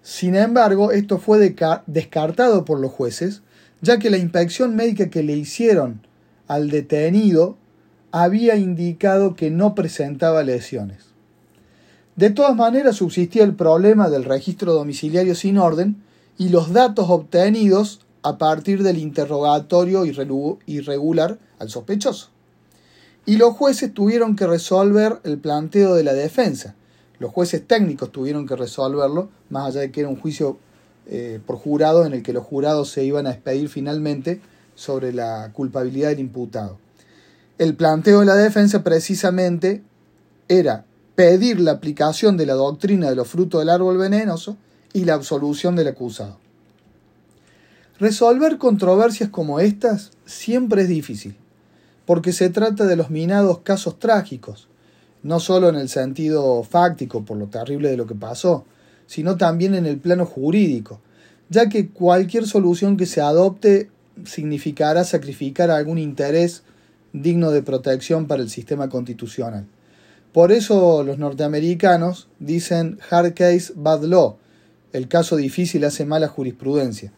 Sin 0.02 0.36
embargo, 0.36 0.92
esto 0.92 1.18
fue 1.18 1.54
descartado 1.86 2.64
por 2.64 2.80
los 2.80 2.92
jueces, 2.92 3.42
ya 3.80 3.98
que 3.98 4.10
la 4.10 4.16
inspección 4.16 4.74
médica 4.74 5.10
que 5.10 5.22
le 5.22 5.36
hicieron 5.36 6.06
al 6.46 6.70
detenido 6.70 7.56
había 8.10 8.56
indicado 8.56 9.34
que 9.34 9.50
no 9.50 9.74
presentaba 9.74 10.42
lesiones. 10.42 11.06
De 12.16 12.30
todas 12.30 12.56
maneras, 12.56 12.96
subsistía 12.96 13.44
el 13.44 13.54
problema 13.54 14.08
del 14.08 14.24
registro 14.24 14.72
domiciliario 14.72 15.34
sin 15.34 15.58
orden 15.58 16.02
y 16.38 16.48
los 16.50 16.72
datos 16.72 17.10
obtenidos 17.10 18.00
a 18.22 18.38
partir 18.38 18.82
del 18.82 18.98
interrogatorio 18.98 20.04
irregular 20.04 21.38
al 21.58 21.68
sospechoso. 21.68 22.28
Y 23.26 23.36
los 23.36 23.54
jueces 23.54 23.92
tuvieron 23.92 24.36
que 24.36 24.46
resolver 24.46 25.20
el 25.24 25.38
planteo 25.38 25.94
de 25.94 26.04
la 26.04 26.14
defensa. 26.14 26.74
Los 27.18 27.32
jueces 27.32 27.66
técnicos 27.66 28.10
tuvieron 28.12 28.46
que 28.46 28.56
resolverlo, 28.56 29.28
más 29.50 29.66
allá 29.66 29.80
de 29.80 29.90
que 29.90 30.00
era 30.00 30.08
un 30.08 30.18
juicio 30.18 30.58
eh, 31.08 31.40
por 31.44 31.56
jurado 31.56 32.06
en 32.06 32.12
el 32.12 32.22
que 32.22 32.32
los 32.32 32.44
jurados 32.44 32.90
se 32.90 33.04
iban 33.04 33.26
a 33.26 33.32
expedir 33.32 33.68
finalmente 33.68 34.40
sobre 34.74 35.12
la 35.12 35.50
culpabilidad 35.52 36.10
del 36.10 36.20
imputado. 36.20 36.78
El 37.58 37.74
planteo 37.74 38.20
de 38.20 38.26
la 38.26 38.36
defensa 38.36 38.84
precisamente 38.84 39.82
era 40.46 40.84
pedir 41.16 41.58
la 41.58 41.72
aplicación 41.72 42.36
de 42.36 42.46
la 42.46 42.54
doctrina 42.54 43.10
de 43.10 43.16
los 43.16 43.26
frutos 43.26 43.60
del 43.60 43.70
árbol 43.70 43.98
venenoso 43.98 44.56
y 44.92 45.04
la 45.04 45.14
absolución 45.14 45.76
del 45.76 45.88
acusado. 45.88 46.38
Resolver 47.98 48.58
controversias 48.58 49.28
como 49.28 49.60
estas 49.60 50.12
siempre 50.24 50.82
es 50.82 50.88
difícil, 50.88 51.34
porque 52.06 52.32
se 52.32 52.48
trata 52.48 52.86
de 52.86 52.96
los 52.96 53.10
minados 53.10 53.58
casos 53.58 53.98
trágicos, 53.98 54.68
no 55.22 55.40
solo 55.40 55.68
en 55.68 55.76
el 55.76 55.88
sentido 55.88 56.62
fáctico 56.62 57.24
por 57.24 57.36
lo 57.36 57.48
terrible 57.48 57.90
de 57.90 57.96
lo 57.96 58.06
que 58.06 58.14
pasó, 58.14 58.64
sino 59.06 59.36
también 59.36 59.74
en 59.74 59.86
el 59.86 59.98
plano 59.98 60.26
jurídico, 60.26 61.00
ya 61.48 61.68
que 61.68 61.88
cualquier 61.88 62.46
solución 62.46 62.96
que 62.96 63.06
se 63.06 63.20
adopte 63.20 63.90
significará 64.24 65.04
sacrificar 65.04 65.70
algún 65.70 65.98
interés 65.98 66.62
digno 67.12 67.50
de 67.50 67.62
protección 67.62 68.26
para 68.26 68.42
el 68.42 68.50
sistema 68.50 68.88
constitucional. 68.88 69.66
Por 70.32 70.52
eso 70.52 71.02
los 71.02 71.18
norteamericanos 71.18 72.28
dicen 72.38 72.98
hard 73.10 73.34
case, 73.34 73.72
bad 73.74 74.04
law, 74.04 74.36
el 74.92 75.08
caso 75.08 75.36
difícil 75.36 75.84
hace 75.84 76.04
mala 76.04 76.28
jurisprudencia. 76.28 77.12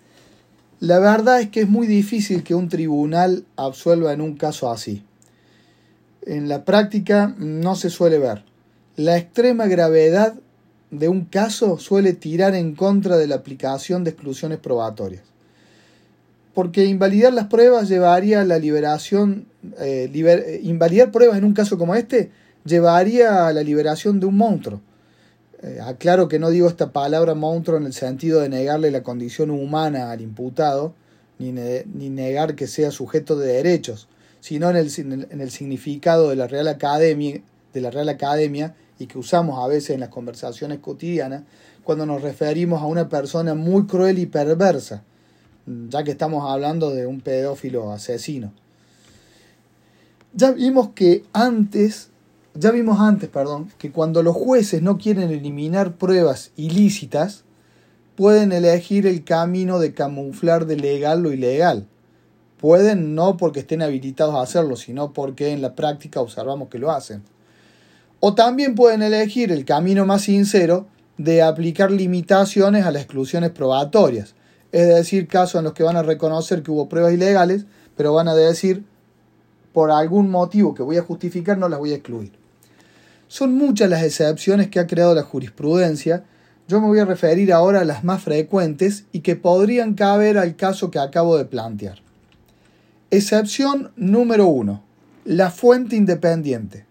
La 0.81 0.99
verdad 0.99 1.41
es 1.41 1.51
que 1.51 1.61
es 1.61 1.69
muy 1.69 1.87
difícil 1.87 2.43
que 2.43 2.55
un 2.55 2.69
tribunal 2.69 3.45
absuelva 3.57 4.13
en 4.13 4.21
un 4.21 4.37
caso 4.37 4.71
así. 4.71 5.05
En 6.23 6.49
la 6.49 6.65
práctica 6.65 7.35
no 7.39 7.77
se 7.77 7.91
suele 7.91 8.19
ver. 8.19 8.45
La 8.97 9.17
extrema 9.17 9.67
gravedad 9.67 10.35
de 10.91 11.09
un 11.09 11.25
caso 11.25 11.79
suele 11.79 12.15
tirar 12.15 12.55
en 12.55 12.75
contra 12.75 13.17
de 13.17 13.27
la 13.27 13.37
aplicación 13.37 14.05
de 14.05 14.11
exclusiones 14.11 14.59
probatorias. 14.59 15.23
Porque 16.55 16.87
invalidar 16.87 17.33
las 17.33 17.47
pruebas 17.47 17.89
llevaría 17.89 18.41
a 18.41 18.45
la 18.45 18.59
liberación, 18.59 19.47
eh, 19.79 20.11
eh, 20.13 20.61
invalidar 20.65 21.13
pruebas 21.13 21.39
en 21.39 21.45
un 21.45 21.53
caso 21.53 21.79
como 21.79 21.95
este 21.95 22.31
llevaría 22.65 23.47
a 23.47 23.53
la 23.53 23.63
liberación 23.63 24.21
de 24.21 24.27
un 24.27 24.37
monstruo 24.37 24.81
eh, 25.63 25.79
aclaro 25.83 26.29
que 26.29 26.39
no 26.39 26.49
digo 26.49 26.69
esta 26.69 26.91
palabra 26.91 27.35
monstruo 27.35 27.77
en 27.77 27.85
el 27.85 27.93
sentido 27.93 28.41
de 28.41 28.49
negarle 28.49 28.91
la 28.91 29.03
condición 29.03 29.51
humana 29.51 30.11
al 30.11 30.23
imputado, 30.23 30.95
ni, 31.39 31.53
ni 31.53 32.11
negar 32.11 32.55
que 32.55 32.67
sea 32.67 32.91
sujeto 32.91 33.37
de 33.37 33.53
derechos, 33.53 34.09
sino 34.41 34.71
en 34.71 34.77
el, 34.77 34.91
en 35.31 35.41
el, 35.41 35.51
significado 35.51 36.31
de 36.31 36.37
la, 36.37 36.47
Real 36.47 36.69
Academia, 36.69 37.43
de 37.73 37.81
la 37.81 37.91
Real 37.91 38.09
Academia 38.09 38.75
y 38.99 39.07
que 39.07 39.19
usamos 39.19 39.63
a 39.63 39.67
veces 39.67 39.91
en 39.91 40.01
las 40.01 40.09
conversaciones 40.09 40.79
cotidianas 40.79 41.43
cuando 41.85 42.07
nos 42.07 42.23
referimos 42.23 42.83
a 42.83 42.87
una 42.87 43.09
persona 43.09 43.55
muy 43.55 43.87
cruel 43.87 44.19
y 44.19 44.27
perversa, 44.27 45.03
ya 45.67 46.05
que 46.05 46.11
estamos 46.11 46.51
hablando 46.51 46.91
de 46.91 47.07
un 47.07 47.21
pedófilo 47.21 47.93
asesino. 47.93 48.53
Ya 50.33 50.53
vimos 50.53 50.91
que 50.95 51.25
antes 51.33 52.10
ya 52.61 52.71
vimos 52.73 53.01
antes, 53.01 53.31
perdón, 53.31 53.73
que 53.79 53.91
cuando 53.91 54.23
los 54.23 54.37
jueces 54.37 54.83
no 54.83 54.99
quieren 54.99 55.31
eliminar 55.31 55.95
pruebas 55.95 56.53
ilícitas, 56.57 57.45
pueden 58.17 58.53
elegir 58.53 59.07
el 59.07 59.25
camino 59.25 59.79
de 59.79 59.95
camuflar 59.95 60.67
de 60.67 60.77
legal 60.77 61.23
lo 61.23 61.33
ilegal. 61.33 61.87
Pueden 62.59 63.15
no 63.15 63.39
porque 63.39 63.61
estén 63.61 63.81
habilitados 63.81 64.35
a 64.35 64.43
hacerlo, 64.43 64.77
sino 64.77 65.15
porque 65.15 65.53
en 65.53 65.63
la 65.63 65.75
práctica 65.75 66.21
observamos 66.21 66.69
que 66.69 66.79
lo 66.79 66.91
hacen. 66.91 67.23
O 68.21 68.35
también 68.35 68.75
pueden 68.75 69.01
elegir 69.01 69.51
el 69.53 69.65
camino 69.65 70.05
más 70.05 70.21
sincero 70.23 70.87
de 71.17 71.41
aplicar 71.41 71.91
limitaciones 71.91 72.85
a 72.85 72.91
las 72.91 73.05
exclusiones 73.05 73.53
probatorias. 73.53 74.35
Es 74.71 74.87
decir, 74.87 75.27
casos 75.29 75.61
en 75.61 75.65
los 75.65 75.73
que 75.73 75.83
van 75.83 75.97
a 75.97 76.03
reconocer 76.03 76.63
que 76.63 76.71
hubo 76.71 76.91
pruebas 76.91 77.15
ilegales, 77.15 77.65
pero 77.97 78.13
van 78.13 78.29
a 78.29 78.35
decir, 78.35 78.85
por 79.73 79.91
algún 79.91 80.31
motivo 80.31 80.75
que 80.75 80.83
voy 80.83 80.99
a 80.99 81.03
justificar, 81.03 81.57
no 81.57 81.71
las 81.71 81.79
voy 81.79 81.93
a 81.93 81.97
excluir. 81.97 82.40
Son 83.31 83.55
muchas 83.55 83.89
las 83.89 84.03
excepciones 84.03 84.71
que 84.71 84.81
ha 84.81 84.89
creado 84.89 85.15
la 85.15 85.23
jurisprudencia, 85.23 86.25
yo 86.67 86.81
me 86.81 86.89
voy 86.89 86.99
a 86.99 87.05
referir 87.05 87.53
ahora 87.53 87.83
a 87.83 87.85
las 87.85 88.03
más 88.03 88.25
frecuentes 88.25 89.05
y 89.13 89.21
que 89.21 89.37
podrían 89.37 89.95
caber 89.95 90.37
al 90.37 90.57
caso 90.57 90.91
que 90.91 90.99
acabo 90.99 91.39
de 91.39 91.45
plantear. 91.45 92.03
Excepción 93.13 93.93
número 93.95 94.49
1. 94.49 94.83
La 95.27 95.53
fuente 95.53 95.95
independiente. 95.95 96.87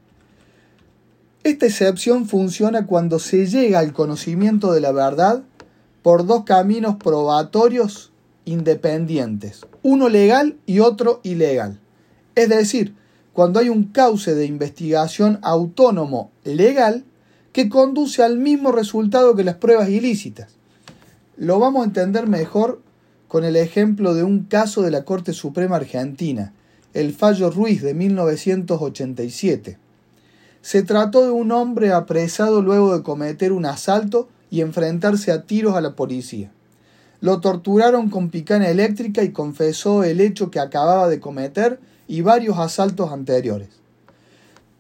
Esta 1.44 1.66
excepción 1.66 2.26
funciona 2.26 2.86
cuando 2.86 3.20
se 3.20 3.46
llega 3.46 3.80
al 3.80 3.92
conocimiento 3.92 4.72
de 4.72 4.80
la 4.80 4.94
verdad 4.94 5.44
por 6.04 6.26
dos 6.26 6.46
caminos 6.46 6.96
probatorios 6.96 8.14
independientes, 8.46 9.66
uno 9.84 10.08
legal 10.08 10.56
y 10.66 10.80
otro 10.80 11.20
ilegal. 11.22 11.82
Es 12.36 12.48
decir, 12.48 12.96
cuando 13.34 13.60
hay 13.60 13.70
un 13.70 13.86
cauce 13.86 14.36
de 14.36 14.46
investigación 14.46 15.40
autónomo 15.42 16.32
legal 16.44 17.06
que 17.52 17.70
conduce 17.70 18.24
al 18.24 18.38
mismo 18.38 18.72
resultado 18.72 19.36
que 19.36 19.44
las 19.44 19.56
pruebas 19.56 19.90
ilícitas. 19.90 20.56
Lo 21.38 21.60
vamos 21.60 21.82
a 21.82 21.86
entender 21.86 22.28
mejor 22.28 22.82
con 23.28 23.44
el 23.44 23.56
ejemplo 23.56 24.14
de 24.14 24.24
un 24.24 24.44
caso 24.44 24.82
de 24.82 24.92
la 24.92 25.06
Corte 25.06 25.34
Suprema 25.34 25.78
Argentina, 25.78 26.54
el 26.94 27.14
fallo 27.14 27.52
Ruiz 27.52 27.82
de 27.82 27.94
1987. 27.94 29.78
Se 30.62 30.84
trató 30.84 31.24
de 31.24 31.32
un 31.32 31.52
hombre 31.52 31.94
apresado 31.94 32.62
luego 32.62 32.96
de 32.96 33.04
cometer 33.04 33.52
un 33.52 33.66
asalto 33.66 34.28
y 34.50 34.62
enfrentarse 34.62 35.32
a 35.32 35.44
tiros 35.44 35.76
a 35.76 35.82
la 35.82 35.96
policía. 35.96 36.52
Lo 37.22 37.40
torturaron 37.40 38.10
con 38.10 38.30
picana 38.30 38.70
eléctrica 38.70 39.24
y 39.24 39.32
confesó 39.32 40.04
el 40.04 40.22
hecho 40.22 40.50
que 40.52 40.60
acababa 40.60 41.08
de 41.08 41.20
cometer 41.20 41.80
y 42.10 42.22
varios 42.22 42.58
asaltos 42.58 43.14
anteriores. 43.14 43.70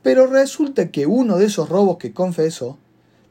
Pero 0.01 0.25
resulta 0.25 0.89
que 0.89 1.05
uno 1.05 1.37
de 1.37 1.45
esos 1.45 1.69
robos 1.69 1.97
que 1.97 2.11
confesó 2.11 2.77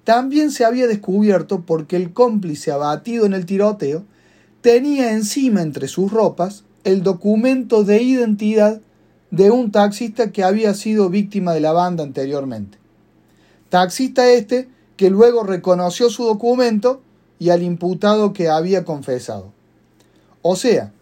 también 0.04 0.52
se 0.52 0.64
había 0.64 0.86
descubierto 0.86 1.62
porque 1.66 1.96
el 1.96 2.12
cómplice 2.12 2.70
abatido 2.70 3.26
en 3.26 3.34
el 3.34 3.44
tiroteo 3.44 4.04
tenía 4.62 5.12
encima 5.12 5.62
entre 5.62 5.88
sus 5.88 6.12
ropas 6.12 6.64
el 6.84 7.02
documento 7.02 7.82
de 7.82 8.00
identidad 8.00 8.80
de 9.32 9.50
un 9.50 9.72
taxista 9.72 10.30
que 10.30 10.44
había 10.44 10.72
sido 10.74 11.10
víctima 11.10 11.52
de 11.52 11.60
la 11.60 11.72
banda 11.72 12.04
anteriormente. 12.04 12.78
Taxista 13.68 14.30
este 14.30 14.68
que 14.96 15.10
luego 15.10 15.42
reconoció 15.42 16.08
su 16.08 16.24
documento 16.24 17.02
y 17.40 17.50
al 17.50 17.64
imputado 17.64 18.32
que 18.32 18.48
había 18.48 18.84
confesado. 18.84 19.52
O 20.42 20.54
sea, 20.54 20.92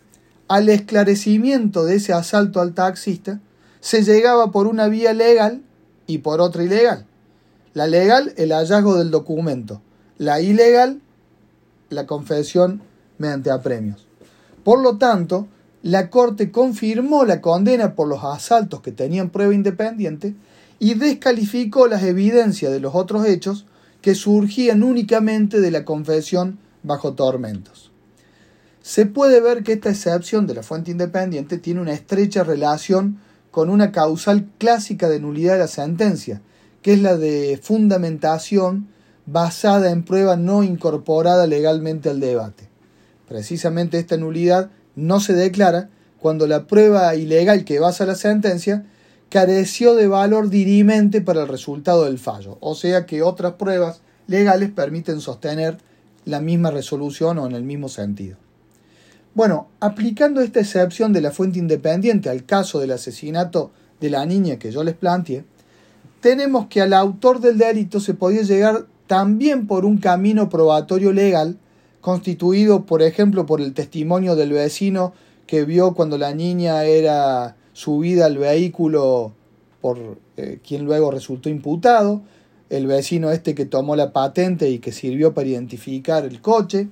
al 0.48 0.68
esclarecimiento 0.68 1.84
de 1.84 1.96
ese 1.96 2.12
asalto 2.12 2.60
al 2.60 2.74
taxista 2.74 3.40
se 3.80 4.02
llegaba 4.02 4.50
por 4.50 4.66
una 4.66 4.88
vía 4.88 5.12
legal 5.12 5.62
y 6.06 6.18
por 6.18 6.40
otra 6.40 6.64
ilegal. 6.64 7.06
La 7.74 7.86
legal, 7.86 8.32
el 8.36 8.52
hallazgo 8.52 8.96
del 8.96 9.10
documento. 9.10 9.82
La 10.18 10.40
ilegal, 10.40 11.00
la 11.90 12.06
confesión 12.06 12.80
mediante 13.18 13.50
apremios. 13.50 14.06
Por 14.64 14.80
lo 14.80 14.98
tanto, 14.98 15.46
la 15.82 16.10
Corte 16.10 16.50
confirmó 16.50 17.24
la 17.24 17.40
condena 17.40 17.94
por 17.94 18.08
los 18.08 18.24
asaltos 18.24 18.80
que 18.80 18.92
tenían 18.92 19.30
prueba 19.30 19.54
independiente 19.54 20.34
y 20.78 20.94
descalificó 20.94 21.86
las 21.86 22.02
evidencias 22.02 22.72
de 22.72 22.80
los 22.80 22.94
otros 22.94 23.26
hechos 23.26 23.66
que 24.00 24.14
surgían 24.14 24.82
únicamente 24.82 25.60
de 25.60 25.70
la 25.70 25.84
confesión 25.84 26.58
bajo 26.82 27.14
tormentos. 27.14 27.90
Se 28.86 29.04
puede 29.04 29.40
ver 29.40 29.64
que 29.64 29.72
esta 29.72 29.90
excepción 29.90 30.46
de 30.46 30.54
la 30.54 30.62
fuente 30.62 30.92
independiente 30.92 31.58
tiene 31.58 31.80
una 31.80 31.92
estrecha 31.92 32.44
relación 32.44 33.18
con 33.50 33.68
una 33.68 33.90
causal 33.90 34.46
clásica 34.58 35.08
de 35.08 35.18
nulidad 35.18 35.54
de 35.54 35.58
la 35.58 35.66
sentencia, 35.66 36.40
que 36.82 36.92
es 36.92 37.02
la 37.02 37.16
de 37.16 37.58
fundamentación 37.60 38.86
basada 39.26 39.90
en 39.90 40.04
prueba 40.04 40.36
no 40.36 40.62
incorporada 40.62 41.48
legalmente 41.48 42.10
al 42.10 42.20
debate. 42.20 42.68
Precisamente 43.26 43.98
esta 43.98 44.18
nulidad 44.18 44.70
no 44.94 45.18
se 45.18 45.32
declara 45.32 45.88
cuando 46.20 46.46
la 46.46 46.68
prueba 46.68 47.12
ilegal 47.16 47.64
que 47.64 47.80
basa 47.80 48.06
la 48.06 48.14
sentencia 48.14 48.86
careció 49.30 49.96
de 49.96 50.06
valor 50.06 50.48
dirimente 50.48 51.20
para 51.20 51.42
el 51.42 51.48
resultado 51.48 52.04
del 52.04 52.20
fallo, 52.20 52.56
o 52.60 52.76
sea 52.76 53.04
que 53.04 53.24
otras 53.24 53.54
pruebas 53.54 54.00
legales 54.28 54.70
permiten 54.70 55.20
sostener 55.20 55.78
la 56.24 56.40
misma 56.40 56.70
resolución 56.70 57.38
o 57.38 57.48
en 57.48 57.52
el 57.56 57.64
mismo 57.64 57.88
sentido. 57.88 58.45
Bueno, 59.36 59.68
aplicando 59.80 60.40
esta 60.40 60.60
excepción 60.60 61.12
de 61.12 61.20
la 61.20 61.30
fuente 61.30 61.58
independiente 61.58 62.30
al 62.30 62.46
caso 62.46 62.80
del 62.80 62.92
asesinato 62.92 63.70
de 64.00 64.08
la 64.08 64.24
niña 64.24 64.58
que 64.58 64.72
yo 64.72 64.82
les 64.82 64.94
planteé, 64.94 65.44
tenemos 66.22 66.68
que 66.68 66.80
al 66.80 66.94
autor 66.94 67.40
del 67.40 67.58
delito 67.58 68.00
se 68.00 68.14
podía 68.14 68.40
llegar 68.40 68.86
también 69.06 69.66
por 69.66 69.84
un 69.84 69.98
camino 69.98 70.48
probatorio 70.48 71.12
legal 71.12 71.58
constituido, 72.00 72.86
por 72.86 73.02
ejemplo, 73.02 73.44
por 73.44 73.60
el 73.60 73.74
testimonio 73.74 74.36
del 74.36 74.52
vecino 74.52 75.12
que 75.46 75.66
vio 75.66 75.92
cuando 75.92 76.16
la 76.16 76.32
niña 76.32 76.84
era 76.84 77.56
subida 77.74 78.24
al 78.24 78.38
vehículo 78.38 79.34
por 79.82 80.18
eh, 80.38 80.60
quien 80.66 80.86
luego 80.86 81.10
resultó 81.10 81.50
imputado, 81.50 82.22
el 82.70 82.86
vecino 82.86 83.30
este 83.30 83.54
que 83.54 83.66
tomó 83.66 83.96
la 83.96 84.14
patente 84.14 84.70
y 84.70 84.78
que 84.78 84.92
sirvió 84.92 85.34
para 85.34 85.46
identificar 85.46 86.24
el 86.24 86.40
coche. 86.40 86.88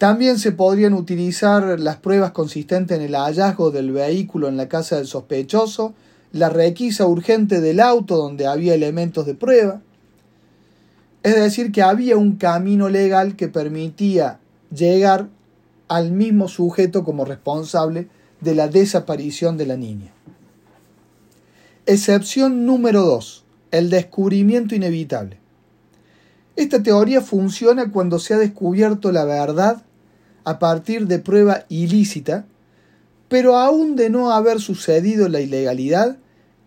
También 0.00 0.38
se 0.38 0.52
podrían 0.52 0.94
utilizar 0.94 1.78
las 1.78 1.98
pruebas 1.98 2.30
consistentes 2.30 2.96
en 2.96 3.04
el 3.04 3.14
hallazgo 3.14 3.70
del 3.70 3.92
vehículo 3.92 4.48
en 4.48 4.56
la 4.56 4.66
casa 4.66 4.96
del 4.96 5.06
sospechoso, 5.06 5.92
la 6.32 6.48
requisa 6.48 7.06
urgente 7.06 7.60
del 7.60 7.80
auto 7.80 8.16
donde 8.16 8.46
había 8.46 8.72
elementos 8.72 9.26
de 9.26 9.34
prueba, 9.34 9.82
es 11.22 11.34
decir, 11.34 11.70
que 11.70 11.82
había 11.82 12.16
un 12.16 12.36
camino 12.36 12.88
legal 12.88 13.36
que 13.36 13.48
permitía 13.48 14.40
llegar 14.74 15.28
al 15.88 16.12
mismo 16.12 16.48
sujeto 16.48 17.04
como 17.04 17.26
responsable 17.26 18.08
de 18.40 18.54
la 18.54 18.68
desaparición 18.68 19.58
de 19.58 19.66
la 19.66 19.76
niña. 19.76 20.14
Excepción 21.84 22.64
número 22.64 23.02
2. 23.02 23.44
El 23.70 23.90
descubrimiento 23.90 24.74
inevitable. 24.74 25.36
Esta 26.56 26.82
teoría 26.82 27.20
funciona 27.20 27.92
cuando 27.92 28.18
se 28.18 28.32
ha 28.32 28.38
descubierto 28.38 29.12
la 29.12 29.26
verdad 29.26 29.82
a 30.44 30.58
partir 30.58 31.06
de 31.06 31.18
prueba 31.18 31.64
ilícita, 31.68 32.46
pero 33.28 33.56
aún 33.56 33.96
de 33.96 34.10
no 34.10 34.32
haber 34.32 34.60
sucedido 34.60 35.28
la 35.28 35.40
ilegalidad, 35.40 36.18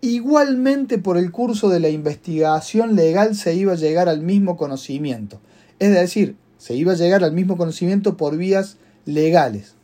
igualmente 0.02 0.98
por 0.98 1.18
el 1.18 1.32
curso 1.32 1.70
de 1.70 1.80
la 1.80 1.90
investigación 1.90 2.96
legal 2.96 3.36
se 3.36 3.56
iba 3.56 3.74
a 3.74 3.78
llegar 3.78 4.10
al 4.10 4.22
mismo 4.22 4.58
conocimiento. 4.58 5.40
Es 5.80 5.94
decir, 5.94 6.36
se 6.58 6.76
iba 6.76 6.94
a 6.94 6.96
llegar 6.96 7.24
al 7.24 7.34
mismo 7.34 7.58
conocimiento 7.58 8.16
por 8.16 8.38
vías 8.38 8.78
legales. 9.06 9.76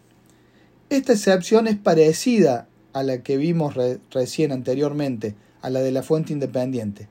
Esta 0.90 1.14
excepción 1.14 1.68
es 1.68 1.78
parecida 1.78 2.68
a 2.94 3.04
la 3.04 3.22
que 3.22 3.38
vimos 3.38 3.76
recién 4.12 4.52
anteriormente, 4.52 5.36
a 5.62 5.70
la 5.70 5.82
de 5.82 5.92
la 5.92 6.04
fuente 6.04 6.34
independiente. 6.34 7.08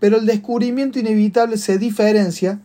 Pero 0.00 0.16
el 0.16 0.26
descubrimiento 0.26 0.98
inevitable 0.98 1.58
se 1.58 1.78
diferencia 1.78 2.60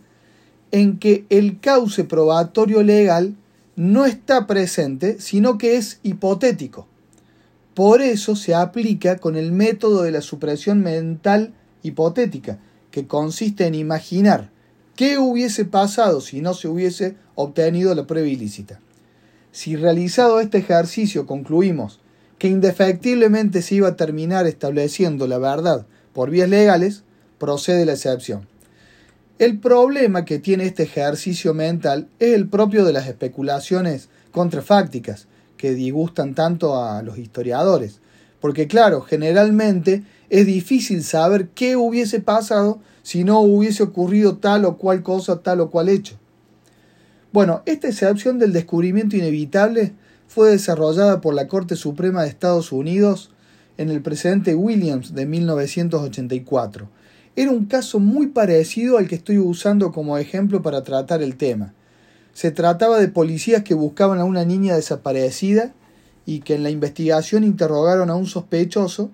en 0.71 0.97
que 0.97 1.25
el 1.29 1.59
cauce 1.59 2.03
probatorio 2.03 2.83
legal 2.83 3.35
no 3.77 4.07
está 4.07 4.47
presente, 4.47 5.21
sino 5.21 5.59
que 5.59 5.77
es 5.77 5.99
hipotético. 6.01 6.87
Por 7.75 8.01
eso 8.01 8.35
se 8.35 8.55
aplica 8.55 9.17
con 9.17 9.35
el 9.35 9.51
método 9.51 10.01
de 10.01 10.11
la 10.11 10.21
supresión 10.21 10.81
mental 10.81 11.53
hipotética, 11.83 12.57
que 12.89 13.05
consiste 13.05 13.67
en 13.67 13.75
imaginar 13.75 14.49
qué 14.95 15.19
hubiese 15.19 15.63
pasado 15.63 16.21
si 16.21 16.41
no 16.41 16.55
se 16.55 16.67
hubiese 16.67 17.17
obtenido 17.35 17.93
la 17.93 18.07
prueba 18.07 18.27
ilícita. 18.27 18.79
Si 19.51 19.75
realizado 19.75 20.39
este 20.39 20.57
ejercicio 20.57 21.27
concluimos 21.27 21.99
que 22.39 22.47
indefectiblemente 22.47 23.61
se 23.61 23.75
iba 23.75 23.89
a 23.89 23.95
terminar 23.95 24.47
estableciendo 24.47 25.27
la 25.27 25.37
verdad 25.37 25.85
por 26.13 26.31
vías 26.31 26.49
legales, 26.49 27.03
procede 27.37 27.85
la 27.85 27.93
excepción. 27.93 28.47
El 29.39 29.60
problema 29.60 30.26
que 30.26 30.39
tiene 30.39 30.65
este 30.65 30.82
ejercicio 30.82 31.54
mental 31.54 32.08
es 32.17 32.34
el 32.34 32.47
propio 32.47 32.84
de 32.84 32.91
las 32.91 33.08
especulaciones 33.08 34.10
contrafácticas, 34.32 35.28
que 35.58 35.76
disgustan 35.76 36.34
tanto 36.34 36.84
a 36.84 37.04
los 37.04 37.19
historiadores. 37.19 38.00
Porque 38.41 38.67
claro, 38.67 39.02
generalmente 39.02 40.04
es 40.32 40.47
difícil 40.47 41.04
saber 41.04 41.50
qué 41.50 41.76
hubiese 41.76 42.19
pasado 42.19 42.80
si 43.04 43.23
no 43.23 43.39
hubiese 43.41 43.84
ocurrido 43.84 44.38
tal 44.38 44.65
o 44.65 44.78
cual 44.78 45.04
cosa, 45.04 45.43
tal 45.43 45.62
o 45.62 45.69
cual 45.69 45.89
hecho. 45.89 46.15
Bueno, 47.32 47.62
esta 47.67 47.89
excepción 47.89 48.39
del 48.39 48.54
descubrimiento 48.54 49.17
inevitable 49.17 49.93
fue 50.28 50.50
desarrollada 50.50 51.21
por 51.21 51.36
la 51.36 51.47
Corte 51.47 51.76
Suprema 51.76 52.23
de 52.23 52.30
Estados 52.30 52.71
Unidos 52.71 53.30
en 53.78 53.91
el 53.91 54.02
precedente 54.02 54.56
Williams 54.56 55.13
de 55.13 55.28
1984. 55.28 56.89
Era 57.38 57.52
un 57.52 57.65
caso 57.65 58.00
muy 58.00 58.26
parecido 58.26 58.97
al 58.97 59.08
que 59.08 59.13
estoy 59.13 59.38
usando 59.38 59.91
como 59.91 60.17
ejemplo 60.17 60.63
para 60.63 60.84
tratar 60.84 61.21
el 61.21 61.38
tema. 61.38 61.76
Se 62.34 62.50
trataba 62.50 62.97
de 62.97 63.10
policías 63.10 63.62
que 63.62 63.76
buscaban 63.76 64.19
a 64.19 64.23
una 64.23 64.43
niña 64.43 64.76
desaparecida 64.76 65.71
y 66.26 66.39
que 66.39 66.56
en 66.56 66.63
la 66.63 66.71
investigación 66.71 67.43
interrogaron 67.43 68.10
a 68.10 68.15
un 68.15 68.26
sospechoso 68.26 69.12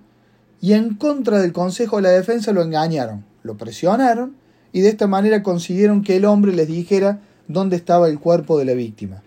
y 0.61 0.71
en 0.71 0.93
contra 0.93 1.41
del 1.41 1.51
Consejo 1.51 1.97
de 1.97 2.03
la 2.03 2.11
Defensa 2.11 2.53
lo 2.53 2.61
engañaron, 2.61 3.25
lo 3.43 3.57
presionaron 3.57 4.37
y 4.71 4.79
de 4.79 4.87
esta 4.87 5.05
manera 5.07 5.43
consiguieron 5.43 6.01
que 6.01 6.15
el 6.15 6.23
hombre 6.23 6.53
les 6.53 6.69
dijera 6.69 7.19
dónde 7.49 7.75
estaba 7.75 8.07
el 8.07 8.21
cuerpo 8.21 8.57
de 8.57 8.63
la 8.63 8.73
víctima. 8.73 9.21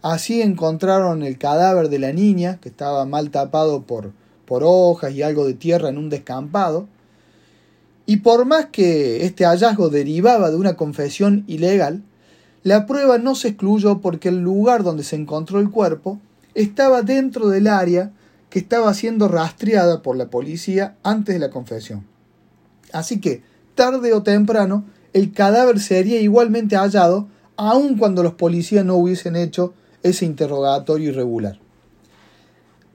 Así 0.00 0.40
encontraron 0.40 1.24
el 1.24 1.36
cadáver 1.36 1.90
de 1.90 1.98
la 1.98 2.14
niña, 2.14 2.56
que 2.62 2.70
estaba 2.70 3.04
mal 3.04 3.30
tapado 3.30 3.82
por, 3.82 4.12
por 4.46 4.62
hojas 4.64 5.12
y 5.12 5.22
algo 5.22 5.46
de 5.46 5.52
tierra 5.52 5.90
en 5.90 5.98
un 5.98 6.08
descampado, 6.08 6.88
y 8.10 8.16
por 8.16 8.44
más 8.44 8.66
que 8.72 9.24
este 9.24 9.44
hallazgo 9.44 9.88
derivaba 9.88 10.50
de 10.50 10.56
una 10.56 10.74
confesión 10.74 11.44
ilegal, 11.46 12.02
la 12.64 12.84
prueba 12.84 13.18
no 13.18 13.36
se 13.36 13.50
excluyó 13.50 14.00
porque 14.00 14.30
el 14.30 14.40
lugar 14.40 14.82
donde 14.82 15.04
se 15.04 15.14
encontró 15.14 15.60
el 15.60 15.70
cuerpo 15.70 16.18
estaba 16.56 17.02
dentro 17.02 17.48
del 17.50 17.68
área 17.68 18.10
que 18.48 18.58
estaba 18.58 18.92
siendo 18.94 19.28
rastreada 19.28 20.02
por 20.02 20.16
la 20.16 20.28
policía 20.28 20.96
antes 21.04 21.36
de 21.36 21.38
la 21.38 21.50
confesión. 21.50 22.04
Así 22.92 23.20
que, 23.20 23.44
tarde 23.76 24.12
o 24.12 24.24
temprano, 24.24 24.86
el 25.12 25.32
cadáver 25.32 25.78
sería 25.78 26.20
igualmente 26.20 26.74
hallado, 26.74 27.28
aun 27.56 27.96
cuando 27.96 28.24
los 28.24 28.34
policías 28.34 28.84
no 28.84 28.96
hubiesen 28.96 29.36
hecho 29.36 29.72
ese 30.02 30.24
interrogatorio 30.24 31.10
irregular. 31.10 31.60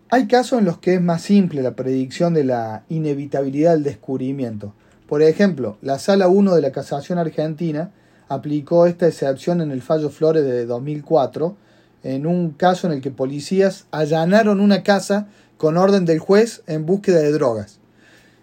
Hay 0.10 0.28
casos 0.28 0.60
en 0.60 0.66
los 0.66 0.80
que 0.80 0.96
es 0.96 1.02
más 1.02 1.22
simple 1.22 1.62
la 1.62 1.78
predicción 1.78 2.34
de 2.34 2.44
la 2.44 2.84
inevitabilidad 2.90 3.76
del 3.76 3.84
descubrimiento. 3.84 4.74
Por 5.08 5.22
ejemplo, 5.22 5.78
la 5.82 6.00
Sala 6.00 6.28
1 6.28 6.56
de 6.56 6.62
la 6.62 6.72
Casación 6.72 7.20
Argentina 7.20 7.92
aplicó 8.28 8.88
esta 8.88 9.08
excepción 9.08 9.62
en 9.62 9.72
el 9.72 9.82
fallo 9.82 10.10
Flores 10.10 10.44
de 10.44 10.66
2004, 10.66 11.56
en 12.04 12.26
un 12.26 12.52
caso 12.52 12.88
en 12.88 12.94
el 12.94 13.02
que 13.02 13.12
policías 13.12 13.86
allanaron 13.92 14.60
una 14.60 14.84
casa 14.84 15.28
con 15.58 15.78
orden 15.78 16.06
del 16.06 16.20
juez 16.20 16.64
en 16.66 16.86
búsqueda 16.86 17.20
de 17.20 17.32
drogas. 17.32 17.80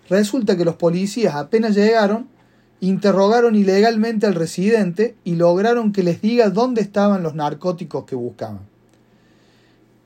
Resulta 0.09 0.57
que 0.57 0.65
los 0.65 0.77
policías 0.77 1.35
apenas 1.35 1.75
llegaron, 1.75 2.29
interrogaron 2.81 3.57
ilegalmente 3.57 4.27
al 4.27 4.35
residente 4.35 5.17
y 5.25 5.35
lograron 5.35 5.93
que 5.93 6.03
les 6.03 6.21
diga 6.21 6.51
dónde 6.51 6.81
estaban 6.81 7.23
los 7.23 7.35
narcóticos 7.35 8.05
que 8.05 8.15
buscaban. 8.15 8.61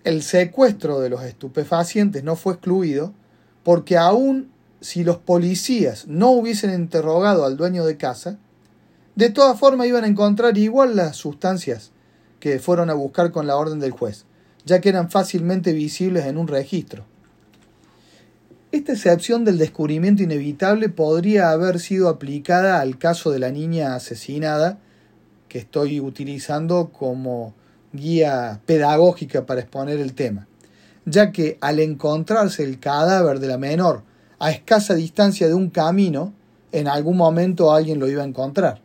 El 0.04 0.22
secuestro 0.22 1.00
de 1.00 1.10
los 1.10 1.22
estupefacientes 1.22 2.22
no 2.22 2.36
fue 2.36 2.54
excluido 2.54 3.12
porque 3.64 3.96
aún 3.96 4.50
si 4.80 5.04
los 5.04 5.18
policías 5.18 6.06
no 6.06 6.30
hubiesen 6.30 6.74
interrogado 6.74 7.44
al 7.44 7.56
dueño 7.56 7.84
de 7.84 7.96
casa, 7.96 8.38
de 9.14 9.30
todas 9.30 9.58
formas 9.58 9.86
iban 9.86 10.04
a 10.04 10.08
encontrar 10.08 10.58
igual 10.58 10.96
las 10.96 11.16
sustancias 11.16 11.92
que 12.40 12.58
fueron 12.58 12.90
a 12.90 12.94
buscar 12.94 13.32
con 13.32 13.46
la 13.46 13.56
orden 13.56 13.80
del 13.80 13.92
juez, 13.92 14.26
ya 14.64 14.80
que 14.80 14.90
eran 14.90 15.10
fácilmente 15.10 15.72
visibles 15.72 16.26
en 16.26 16.36
un 16.36 16.48
registro. 16.48 17.04
Esta 18.72 18.92
excepción 18.92 19.44
del 19.44 19.58
descubrimiento 19.58 20.22
inevitable 20.22 20.90
podría 20.90 21.50
haber 21.50 21.80
sido 21.80 22.08
aplicada 22.08 22.80
al 22.80 22.98
caso 22.98 23.30
de 23.30 23.38
la 23.38 23.50
niña 23.50 23.94
asesinada, 23.94 24.78
que 25.48 25.58
estoy 25.58 26.00
utilizando 26.00 26.90
como 26.92 27.54
guía 27.92 28.60
pedagógica 28.66 29.46
para 29.46 29.60
exponer 29.60 29.98
el 30.00 30.14
tema, 30.14 30.46
ya 31.06 31.32
que 31.32 31.56
al 31.60 31.78
encontrarse 31.78 32.64
el 32.64 32.78
cadáver 32.78 33.40
de 33.40 33.46
la 33.46 33.56
menor 33.56 34.02
a 34.38 34.50
escasa 34.50 34.94
distancia 34.94 35.48
de 35.48 35.54
un 35.54 35.70
camino, 35.70 36.32
en 36.72 36.88
algún 36.88 37.16
momento 37.16 37.72
alguien 37.72 37.98
lo 37.98 38.08
iba 38.08 38.22
a 38.22 38.26
encontrar. 38.26 38.80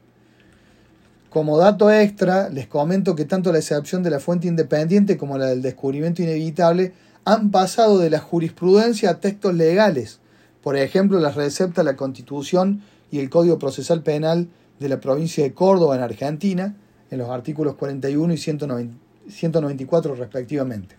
Como 1.30 1.58
dato 1.58 1.92
extra, 1.92 2.50
les 2.50 2.68
comento 2.68 3.16
que 3.16 3.26
tanto 3.26 3.52
la 3.52 3.60
excepción 3.60 4.04
de 4.04 4.10
la 4.10 4.20
fuente 4.20 4.48
independiente 4.48 5.18
como 5.18 5.38
la 5.38 5.48
del 5.48 5.62
descubrimiento 5.62 6.22
inevitable 6.22 6.94
han 7.24 7.52
pasado 7.52 8.00
de 8.00 8.10
la 8.10 8.20
jurisprudencia 8.20 9.12
a 9.12 9.20
textos 9.20 9.54
legales, 9.54 10.20
por 10.62 10.76
ejemplo, 10.76 11.20
las 11.20 11.36
receptas 11.36 11.86
de 11.86 11.92
la 11.92 11.98
Constitución 11.98 12.82
y 13.12 13.20
el 13.20 13.30
Código 13.30 13.60
Procesal 13.60 14.04
Penal 14.04 14.48
de 14.80 14.90
la 14.90 15.00
provincia 15.00 15.44
de 15.44 15.54
Córdoba 15.54 15.96
en 15.96 16.02
Argentina, 16.02 16.76
en 17.10 17.18
los 17.18 17.30
artículos 17.30 17.76
41 17.76 18.34
y 18.34 18.38
194 18.38 20.16
respectivamente. 20.16 20.96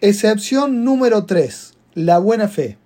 Excepción 0.00 0.84
número 0.84 1.24
3. 1.24 1.72
La 1.94 2.18
buena 2.18 2.48
fe. 2.48 2.76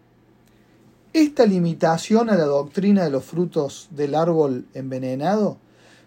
Esta 1.12 1.44
limitación 1.44 2.30
a 2.30 2.36
la 2.36 2.44
doctrina 2.44 3.02
de 3.02 3.10
los 3.10 3.24
frutos 3.24 3.88
del 3.90 4.14
árbol 4.14 4.66
envenenado 4.74 5.58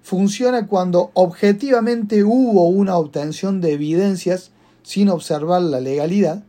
funciona 0.02 0.66
cuando 0.66 1.12
objetivamente 1.14 2.24
hubo 2.24 2.70
una 2.70 2.96
obtención 2.96 3.60
de 3.60 3.74
evidencias 3.74 4.52
sin 4.82 5.10
observar 5.10 5.62
la 5.62 5.82
legalidad, 5.82 6.46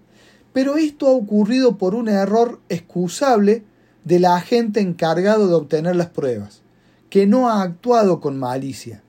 pero 0.52 0.76
esto 0.76 1.08
ha 1.08 1.10
ocurrido 1.10 1.78
por 1.78 1.96
un 1.96 2.08
error 2.08 2.60
excusable 2.68 3.64
del 4.04 4.24
agente 4.24 4.78
encargado 4.80 5.48
de 5.48 5.54
obtener 5.54 5.96
las 5.96 6.10
pruebas, 6.10 6.62
que 7.10 7.26
no 7.26 7.48
ha 7.48 7.60
actuado 7.62 8.20
con 8.20 8.38
malicia. 8.38 9.02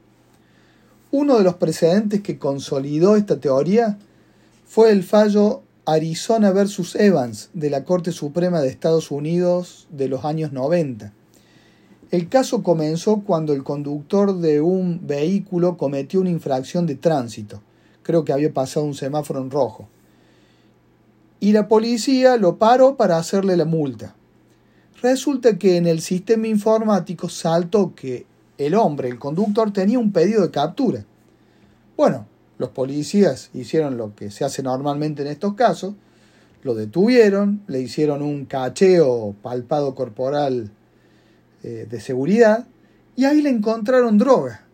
Uno 1.11 1.37
de 1.37 1.43
los 1.43 1.55
precedentes 1.55 2.21
que 2.21 2.39
consolidó 2.39 3.15
esta 3.15 3.39
teoría 3.39 3.99
fue 4.65 4.91
el 4.91 5.03
fallo 5.03 5.61
Arizona 5.85 6.51
versus 6.51 6.95
Evans 6.95 7.49
de 7.53 7.69
la 7.69 7.83
Corte 7.83 8.11
Suprema 8.11 8.61
de 8.61 8.69
Estados 8.69 9.11
Unidos 9.11 9.87
de 9.91 10.07
los 10.07 10.25
años 10.25 10.51
90 10.51 11.13
el 12.11 12.29
caso 12.29 12.61
comenzó 12.61 13.21
cuando 13.21 13.51
el 13.53 13.63
conductor 13.63 14.37
de 14.37 14.61
un 14.61 15.05
vehículo 15.05 15.75
cometió 15.75 16.21
una 16.21 16.29
infracción 16.29 16.85
de 16.85 16.95
tránsito. 16.95 17.61
Creo 18.03 18.23
que 18.23 18.31
había 18.31 18.53
pasado 18.53 18.85
un 18.85 18.93
semáforo 18.93 19.41
en 19.41 19.49
rojo. 19.49 19.89
Y 21.39 21.51
la 21.51 21.67
policía 21.67 22.37
lo 22.37 22.57
paró 22.57 22.95
para 22.95 23.17
hacerle 23.17 23.57
la 23.57 23.65
multa. 23.65 24.15
Resulta 25.01 25.57
que 25.57 25.77
en 25.77 25.87
el 25.87 25.99
sistema 25.99 26.47
informático 26.47 27.27
saltó 27.27 27.93
que 27.95 28.25
el 28.57 28.75
hombre, 28.75 29.09
el 29.09 29.19
conductor, 29.19 29.73
tenía 29.73 29.99
un 29.99 30.11
pedido 30.11 30.43
de 30.43 30.51
captura. 30.51 31.05
Bueno, 31.97 32.27
los 32.57 32.69
policías 32.69 33.49
hicieron 33.53 33.97
lo 33.97 34.15
que 34.15 34.31
se 34.31 34.45
hace 34.45 34.63
normalmente 34.63 35.21
en 35.21 35.27
estos 35.27 35.55
casos, 35.55 35.95
lo 36.63 36.73
detuvieron, 36.73 37.61
le 37.67 37.81
hicieron 37.81 38.21
un 38.21 38.45
cacheo 38.45 39.35
palpado 39.41 39.93
corporal 39.93 40.71
eh, 41.63 41.87
de 41.89 41.99
seguridad 41.99 42.67
y 43.15 43.25
ahí 43.25 43.41
le 43.41 43.49
encontraron 43.49 44.17
droga. 44.17 44.65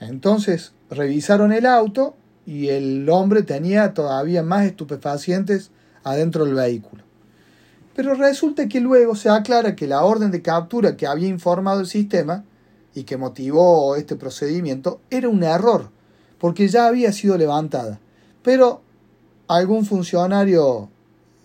Entonces 0.00 0.72
revisaron 0.90 1.52
el 1.52 1.66
auto 1.66 2.16
y 2.46 2.68
el 2.68 3.08
hombre 3.08 3.42
tenía 3.42 3.94
todavía 3.94 4.42
más 4.42 4.64
estupefacientes 4.64 5.70
adentro 6.02 6.44
del 6.44 6.54
vehículo. 6.54 7.02
Pero 7.94 8.14
resulta 8.14 8.68
que 8.68 8.80
luego 8.80 9.14
se 9.14 9.28
aclara 9.28 9.76
que 9.76 9.86
la 9.86 10.02
orden 10.02 10.30
de 10.30 10.42
captura 10.42 10.96
que 10.96 11.06
había 11.06 11.28
informado 11.28 11.80
el 11.80 11.86
sistema 11.86 12.44
y 12.94 13.04
que 13.04 13.16
motivó 13.16 13.96
este 13.96 14.16
procedimiento 14.16 15.00
era 15.10 15.28
un 15.28 15.42
error, 15.42 15.90
porque 16.42 16.68
ya 16.68 16.86
había 16.86 17.10
sido 17.12 17.38
levantada. 17.38 17.98
Pero 18.42 18.82
algún 19.48 19.86
funcionario 19.86 20.90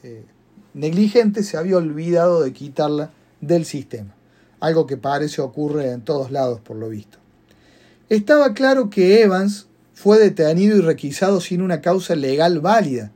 eh, 0.04 0.26
negligente 0.74 1.42
se 1.44 1.56
había 1.56 1.78
olvidado 1.78 2.42
de 2.42 2.52
quitarla 2.52 3.12
del 3.40 3.64
sistema 3.64 4.18
algo 4.60 4.88
que 4.88 4.98
parece 4.98 5.42
ocurre 5.42 5.92
en 5.92 6.02
todos 6.02 6.32
lados 6.32 6.60
por 6.62 6.78
lo 6.78 6.90
visto. 6.90 7.18
Estaba 8.10 8.54
claro 8.54 8.90
que 8.90 9.22
Evans 9.22 9.68
fue 9.94 10.20
detenido 10.20 10.78
y 10.78 10.82
requisado 10.82 11.42
sin 11.42 11.62
una 11.62 11.82
causa 11.82 12.16
legal 12.16 12.60
válida, 12.60 13.12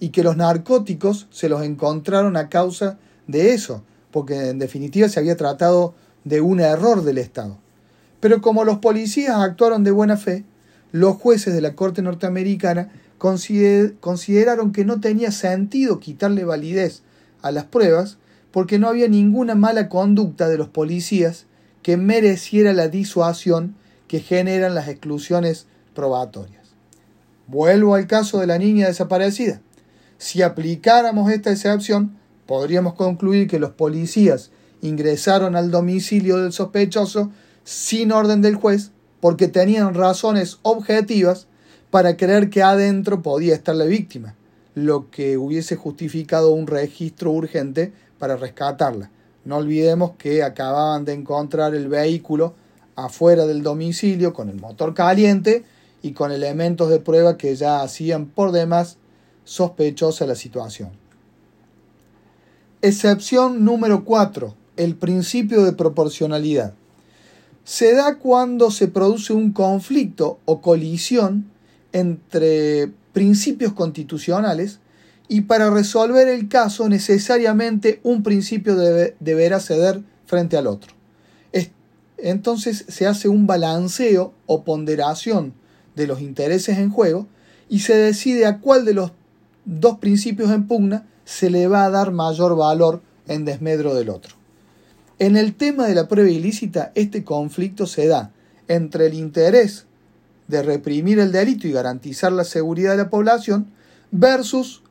y 0.00 0.08
que 0.08 0.24
los 0.24 0.36
narcóticos 0.36 1.28
se 1.30 1.48
los 1.48 1.62
encontraron 1.62 2.36
a 2.36 2.48
causa 2.48 2.98
de 3.28 3.54
eso, 3.54 3.84
porque 4.10 4.48
en 4.48 4.58
definitiva 4.58 5.08
se 5.08 5.20
había 5.20 5.36
tratado 5.36 5.94
de 6.24 6.40
un 6.40 6.58
error 6.58 7.04
del 7.04 7.18
Estado. 7.18 7.58
Pero 8.18 8.40
como 8.40 8.64
los 8.64 8.78
policías 8.78 9.36
actuaron 9.36 9.84
de 9.84 9.92
buena 9.92 10.16
fe, 10.16 10.44
los 10.92 11.16
jueces 11.16 11.54
de 11.54 11.60
la 11.62 11.74
Corte 11.74 12.02
norteamericana 12.02 12.92
consideraron 13.18 14.72
que 14.72 14.84
no 14.84 15.00
tenía 15.00 15.32
sentido 15.32 16.00
quitarle 16.00 16.44
validez 16.44 17.02
a 17.40 17.50
las 17.50 17.64
pruebas 17.64 18.18
porque 18.50 18.78
no 18.78 18.88
había 18.88 19.08
ninguna 19.08 19.54
mala 19.54 19.88
conducta 19.88 20.48
de 20.48 20.58
los 20.58 20.68
policías 20.68 21.46
que 21.82 21.96
mereciera 21.96 22.72
la 22.72 22.88
disuasión 22.88 23.74
que 24.06 24.20
generan 24.20 24.74
las 24.74 24.88
exclusiones 24.88 25.66
probatorias. 25.94 26.74
Vuelvo 27.46 27.94
al 27.94 28.06
caso 28.06 28.40
de 28.40 28.46
la 28.46 28.58
niña 28.58 28.86
desaparecida. 28.86 29.60
Si 30.18 30.42
aplicáramos 30.42 31.32
esta 31.32 31.50
excepción, 31.50 32.18
podríamos 32.46 32.94
concluir 32.94 33.48
que 33.48 33.58
los 33.58 33.70
policías 33.70 34.50
ingresaron 34.82 35.56
al 35.56 35.70
domicilio 35.70 36.38
del 36.38 36.52
sospechoso 36.52 37.30
sin 37.64 38.12
orden 38.12 38.42
del 38.42 38.56
juez 38.56 38.90
porque 39.22 39.46
tenían 39.46 39.94
razones 39.94 40.58
objetivas 40.62 41.46
para 41.92 42.16
creer 42.16 42.50
que 42.50 42.60
adentro 42.60 43.22
podía 43.22 43.54
estar 43.54 43.76
la 43.76 43.84
víctima, 43.84 44.34
lo 44.74 45.12
que 45.12 45.38
hubiese 45.38 45.76
justificado 45.76 46.50
un 46.50 46.66
registro 46.66 47.30
urgente 47.30 47.92
para 48.18 48.36
rescatarla. 48.36 49.12
No 49.44 49.58
olvidemos 49.58 50.16
que 50.18 50.42
acababan 50.42 51.04
de 51.04 51.12
encontrar 51.12 51.76
el 51.76 51.86
vehículo 51.86 52.54
afuera 52.96 53.46
del 53.46 53.62
domicilio 53.62 54.32
con 54.32 54.48
el 54.48 54.56
motor 54.56 54.92
caliente 54.92 55.62
y 56.02 56.14
con 56.14 56.32
elementos 56.32 56.90
de 56.90 56.98
prueba 56.98 57.36
que 57.38 57.54
ya 57.54 57.80
hacían 57.80 58.26
por 58.26 58.50
demás 58.50 58.96
sospechosa 59.44 60.26
la 60.26 60.34
situación. 60.34 60.90
Excepción 62.80 63.64
número 63.64 64.04
4. 64.04 64.52
El 64.76 64.96
principio 64.96 65.62
de 65.62 65.74
proporcionalidad. 65.74 66.74
Se 67.64 67.94
da 67.94 68.16
cuando 68.16 68.70
se 68.70 68.88
produce 68.88 69.32
un 69.32 69.52
conflicto 69.52 70.40
o 70.44 70.60
colisión 70.60 71.50
entre 71.92 72.90
principios 73.12 73.72
constitucionales 73.72 74.80
y 75.28 75.42
para 75.42 75.70
resolver 75.70 76.28
el 76.28 76.48
caso 76.48 76.88
necesariamente 76.88 78.00
un 78.02 78.22
principio 78.22 78.74
deberá 79.20 79.60
ceder 79.60 80.02
frente 80.26 80.56
al 80.56 80.66
otro. 80.66 80.92
Entonces 82.22 82.84
se 82.86 83.06
hace 83.08 83.28
un 83.28 83.48
balanceo 83.48 84.32
o 84.46 84.62
ponderación 84.62 85.54
de 85.96 86.06
los 86.06 86.20
intereses 86.20 86.78
en 86.78 86.90
juego 86.90 87.26
y 87.68 87.80
se 87.80 87.96
decide 87.96 88.46
a 88.46 88.60
cuál 88.60 88.84
de 88.84 88.94
los 88.94 89.10
dos 89.64 89.98
principios 89.98 90.50
en 90.52 90.68
pugna 90.68 91.06
se 91.24 91.50
le 91.50 91.66
va 91.66 91.84
a 91.84 91.90
dar 91.90 92.12
mayor 92.12 92.56
valor 92.56 93.02
en 93.26 93.44
desmedro 93.44 93.94
del 93.94 94.08
otro. 94.08 94.36
En 95.18 95.36
el 95.36 95.54
tema 95.54 95.86
de 95.86 95.94
la 95.94 96.08
prueba 96.08 96.30
ilícita, 96.30 96.92
este 96.94 97.24
conflicto 97.24 97.86
se 97.86 98.06
da 98.06 98.32
entre 98.68 99.06
el 99.06 99.14
interés 99.14 99.86
de 100.48 100.62
reprimir 100.62 101.18
el 101.18 101.32
delito 101.32 101.68
y 101.68 101.72
garantizar 101.72 102.32
la 102.32 102.44
seguridad 102.44 102.92
de 102.92 103.04
la 103.04 103.10
población 103.10 103.66
versus 104.10 104.82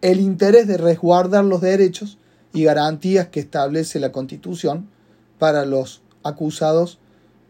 el 0.00 0.20
interés 0.20 0.66
de 0.66 0.76
resguardar 0.76 1.44
los 1.44 1.60
derechos 1.60 2.18
y 2.52 2.64
garantías 2.64 3.28
que 3.28 3.40
establece 3.40 4.00
la 4.00 4.12
Constitución 4.12 4.88
para 5.38 5.64
los 5.64 6.02
acusados 6.22 6.98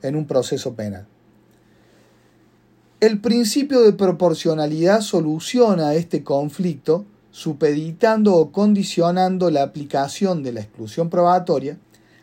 en 0.02 0.16
un 0.16 0.26
proceso 0.26 0.74
penal. 0.74 1.06
El 3.00 3.20
principio 3.20 3.80
de 3.80 3.92
proporcionalidad 3.92 5.00
soluciona 5.00 5.94
este 5.94 6.22
conflicto 6.22 7.06
supeditando 7.30 8.34
o 8.34 8.52
condicionando 8.52 9.50
la 9.50 9.62
aplicación 9.62 10.42
de 10.42 10.52
la 10.52 10.60
exclusión 10.60 11.08
probatoria 11.08 11.78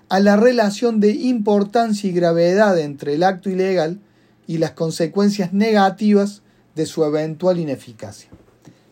a 0.10 0.20
la 0.20 0.38
relación 0.38 1.00
de 1.00 1.12
importancia 1.12 2.10
y 2.10 2.14
gravedad 2.14 2.80
entre 2.80 3.16
el 3.16 3.24
acto 3.24 3.50
ilegal 3.50 4.00
y 4.48 4.58
las 4.58 4.72
consecuencias 4.72 5.54
negativas 5.54 6.42
de 6.76 6.86
su 6.86 7.04
eventual 7.04 7.60
ineficacia. 7.60 8.30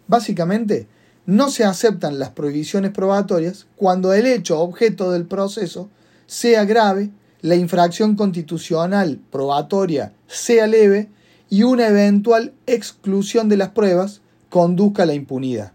Básicamente, 0.08 0.88
no 1.26 1.50
se 1.50 1.64
aceptan 1.64 2.20
las 2.20 2.30
prohibiciones 2.30 2.92
probatorias 2.92 3.66
cuando 3.76 4.14
el 4.14 4.28
hecho 4.28 4.60
objeto 4.60 5.12
del 5.12 5.26
proceso 5.26 5.90
sea 6.28 6.66
grave, 6.66 7.12
la 7.42 7.56
infracción 7.56 8.16
constitucional 8.16 9.20
probatoria 9.32 10.14
sea 10.28 10.68
leve 10.68 11.10
y 11.50 11.64
una 11.64 11.88
eventual 11.88 12.54
exclusión 12.66 13.50
de 13.50 13.58
las 13.58 13.70
pruebas 13.70 14.22
conduzca 14.50 15.04
a 15.04 15.06
la 15.06 15.14
impunidad. 15.14 15.72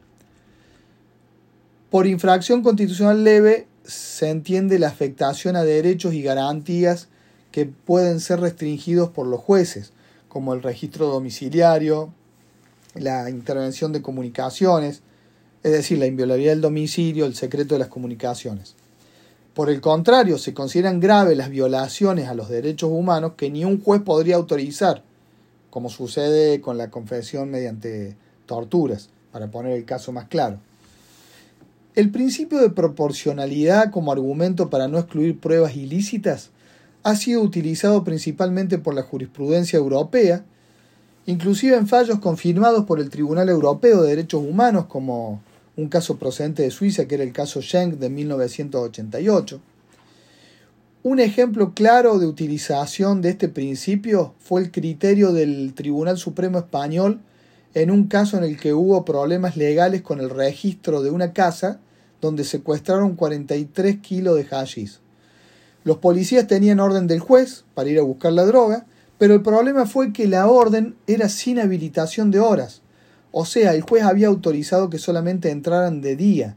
Por 1.90 2.06
infracción 2.06 2.62
constitucional 2.62 3.24
leve 3.24 3.66
se 3.90 4.28
entiende 4.28 4.78
la 4.78 4.88
afectación 4.88 5.56
a 5.56 5.64
derechos 5.64 6.14
y 6.14 6.22
garantías 6.22 7.08
que 7.52 7.66
pueden 7.66 8.20
ser 8.20 8.40
restringidos 8.40 9.10
por 9.10 9.26
los 9.26 9.40
jueces, 9.40 9.92
como 10.28 10.54
el 10.54 10.62
registro 10.62 11.06
domiciliario, 11.06 12.12
la 12.94 13.28
intervención 13.30 13.92
de 13.92 14.02
comunicaciones, 14.02 15.02
es 15.62 15.72
decir, 15.72 15.98
la 15.98 16.06
inviolabilidad 16.06 16.52
del 16.52 16.60
domicilio, 16.60 17.26
el 17.26 17.34
secreto 17.34 17.74
de 17.74 17.80
las 17.80 17.88
comunicaciones. 17.88 18.74
Por 19.54 19.68
el 19.68 19.80
contrario, 19.80 20.38
se 20.38 20.54
consideran 20.54 21.00
graves 21.00 21.36
las 21.36 21.50
violaciones 21.50 22.28
a 22.28 22.34
los 22.34 22.48
derechos 22.48 22.90
humanos 22.92 23.32
que 23.36 23.50
ni 23.50 23.64
un 23.64 23.82
juez 23.82 24.00
podría 24.02 24.36
autorizar, 24.36 25.02
como 25.70 25.90
sucede 25.90 26.60
con 26.60 26.78
la 26.78 26.90
confesión 26.90 27.50
mediante 27.50 28.16
torturas, 28.46 29.10
para 29.32 29.50
poner 29.50 29.72
el 29.72 29.84
caso 29.84 30.12
más 30.12 30.28
claro. 30.28 30.60
El 31.96 32.10
principio 32.10 32.58
de 32.58 32.70
proporcionalidad 32.70 33.90
como 33.90 34.12
argumento 34.12 34.70
para 34.70 34.86
no 34.86 34.98
excluir 34.98 35.40
pruebas 35.40 35.74
ilícitas 35.74 36.50
ha 37.02 37.16
sido 37.16 37.42
utilizado 37.42 38.04
principalmente 38.04 38.78
por 38.78 38.94
la 38.94 39.02
jurisprudencia 39.02 39.76
europea, 39.76 40.44
inclusive 41.26 41.76
en 41.76 41.88
fallos 41.88 42.20
confirmados 42.20 42.84
por 42.84 43.00
el 43.00 43.10
Tribunal 43.10 43.48
Europeo 43.48 44.02
de 44.02 44.10
Derechos 44.10 44.40
Humanos 44.40 44.86
como 44.86 45.42
un 45.76 45.88
caso 45.88 46.16
procedente 46.16 46.62
de 46.62 46.70
Suiza, 46.70 47.06
que 47.06 47.16
era 47.16 47.24
el 47.24 47.32
caso 47.32 47.60
Schenck 47.60 47.94
de 47.94 48.08
1988. 48.08 49.60
Un 51.02 51.18
ejemplo 51.18 51.74
claro 51.74 52.20
de 52.20 52.26
utilización 52.26 53.20
de 53.20 53.30
este 53.30 53.48
principio 53.48 54.34
fue 54.38 54.60
el 54.60 54.70
criterio 54.70 55.32
del 55.32 55.72
Tribunal 55.74 56.18
Supremo 56.18 56.58
Español 56.58 57.20
en 57.74 57.90
un 57.90 58.08
caso 58.08 58.36
en 58.36 58.44
el 58.44 58.58
que 58.58 58.74
hubo 58.74 59.04
problemas 59.04 59.56
legales 59.56 60.02
con 60.02 60.20
el 60.20 60.30
registro 60.30 61.02
de 61.02 61.10
una 61.10 61.32
casa 61.32 61.80
donde 62.20 62.44
secuestraron 62.44 63.16
43 63.16 63.98
kilos 63.98 64.36
de 64.36 64.44
hashish. 64.44 64.98
Los 65.84 65.98
policías 65.98 66.46
tenían 66.46 66.80
orden 66.80 67.06
del 67.06 67.20
juez 67.20 67.64
para 67.74 67.88
ir 67.88 67.98
a 67.98 68.02
buscar 68.02 68.32
la 68.32 68.44
droga, 68.44 68.86
pero 69.18 69.34
el 69.34 69.42
problema 69.42 69.86
fue 69.86 70.12
que 70.12 70.26
la 70.26 70.46
orden 70.48 70.96
era 71.06 71.28
sin 71.28 71.58
habilitación 71.58 72.30
de 72.30 72.40
horas. 72.40 72.82
O 73.32 73.46
sea, 73.46 73.74
el 73.74 73.82
juez 73.82 74.02
había 74.02 74.28
autorizado 74.28 74.90
que 74.90 74.98
solamente 74.98 75.50
entraran 75.50 76.00
de 76.00 76.16
día. 76.16 76.56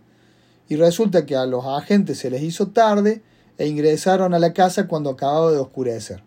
Y 0.68 0.76
resulta 0.76 1.26
que 1.26 1.36
a 1.36 1.46
los 1.46 1.66
agentes 1.66 2.20
se 2.20 2.30
les 2.30 2.42
hizo 2.42 2.68
tarde 2.68 3.22
e 3.58 3.68
ingresaron 3.68 4.34
a 4.34 4.40
la 4.40 4.54
casa 4.54 4.88
cuando 4.88 5.12
acababa 5.12 5.52
de 5.52 5.60
oscurecer. 5.60 6.24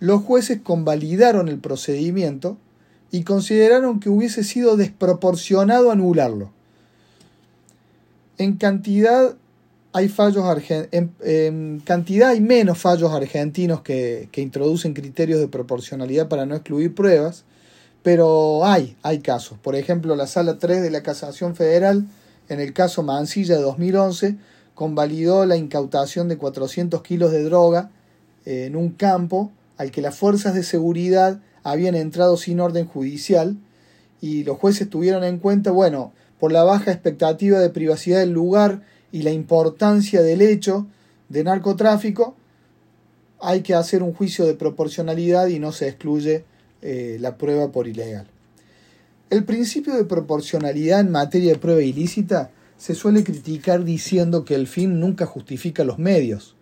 Los 0.00 0.22
jueces 0.22 0.60
convalidaron 0.62 1.48
el 1.48 1.58
procedimiento 1.58 2.56
y 3.10 3.22
consideraron 3.22 4.00
que 4.00 4.10
hubiese 4.10 4.44
sido 4.44 4.76
desproporcionado 4.76 5.90
anularlo. 5.90 6.50
En 8.36 8.56
cantidad 8.56 9.34
hay 9.92 10.08
fallos 10.08 10.44
en, 10.70 11.80
cantidad 11.84 12.30
hay 12.30 12.40
menos 12.40 12.78
fallos 12.78 13.12
argentinos 13.12 13.80
que, 13.80 14.28
que 14.30 14.42
introducen 14.42 14.94
criterios 14.94 15.40
de 15.40 15.48
proporcionalidad 15.48 16.28
para 16.28 16.46
no 16.46 16.54
excluir 16.54 16.94
pruebas, 16.94 17.44
pero 18.02 18.64
hay, 18.64 18.96
hay 19.02 19.20
casos. 19.20 19.58
Por 19.58 19.74
ejemplo, 19.74 20.14
la 20.14 20.26
Sala 20.26 20.58
3 20.58 20.82
de 20.82 20.90
la 20.90 21.02
Casación 21.02 21.56
Federal, 21.56 22.06
en 22.48 22.60
el 22.60 22.72
caso 22.72 23.02
Mansilla 23.02 23.56
de 23.56 23.62
2011, 23.62 24.36
convalidó 24.74 25.44
la 25.44 25.56
incautación 25.56 26.28
de 26.28 26.36
400 26.36 27.02
kilos 27.02 27.32
de 27.32 27.42
droga 27.42 27.90
eh, 28.46 28.66
en 28.66 28.76
un 28.76 28.90
campo 28.90 29.50
al 29.76 29.90
que 29.90 30.02
las 30.02 30.16
fuerzas 30.16 30.54
de 30.54 30.62
seguridad 30.62 31.40
habían 31.70 31.94
entrado 31.94 32.36
sin 32.36 32.60
orden 32.60 32.86
judicial 32.86 33.56
y 34.20 34.44
los 34.44 34.58
jueces 34.58 34.88
tuvieron 34.88 35.24
en 35.24 35.38
cuenta, 35.38 35.70
bueno, 35.70 36.12
por 36.38 36.52
la 36.52 36.64
baja 36.64 36.92
expectativa 36.92 37.58
de 37.58 37.70
privacidad 37.70 38.20
del 38.20 38.32
lugar 38.32 38.82
y 39.12 39.22
la 39.22 39.32
importancia 39.32 40.22
del 40.22 40.42
hecho 40.42 40.86
de 41.28 41.44
narcotráfico, 41.44 42.36
hay 43.40 43.62
que 43.62 43.74
hacer 43.74 44.02
un 44.02 44.12
juicio 44.12 44.46
de 44.46 44.54
proporcionalidad 44.54 45.48
y 45.48 45.58
no 45.58 45.72
se 45.72 45.88
excluye 45.88 46.44
eh, 46.82 47.18
la 47.20 47.36
prueba 47.36 47.70
por 47.70 47.86
ilegal. 47.86 48.26
El 49.30 49.44
principio 49.44 49.94
de 49.94 50.04
proporcionalidad 50.04 51.00
en 51.00 51.10
materia 51.10 51.52
de 51.52 51.58
prueba 51.58 51.82
ilícita 51.82 52.50
se 52.78 52.94
suele 52.94 53.24
criticar 53.24 53.84
diciendo 53.84 54.44
que 54.44 54.54
el 54.54 54.66
fin 54.66 55.00
nunca 55.00 55.26
justifica 55.26 55.84
los 55.84 55.98
medios. 55.98 56.56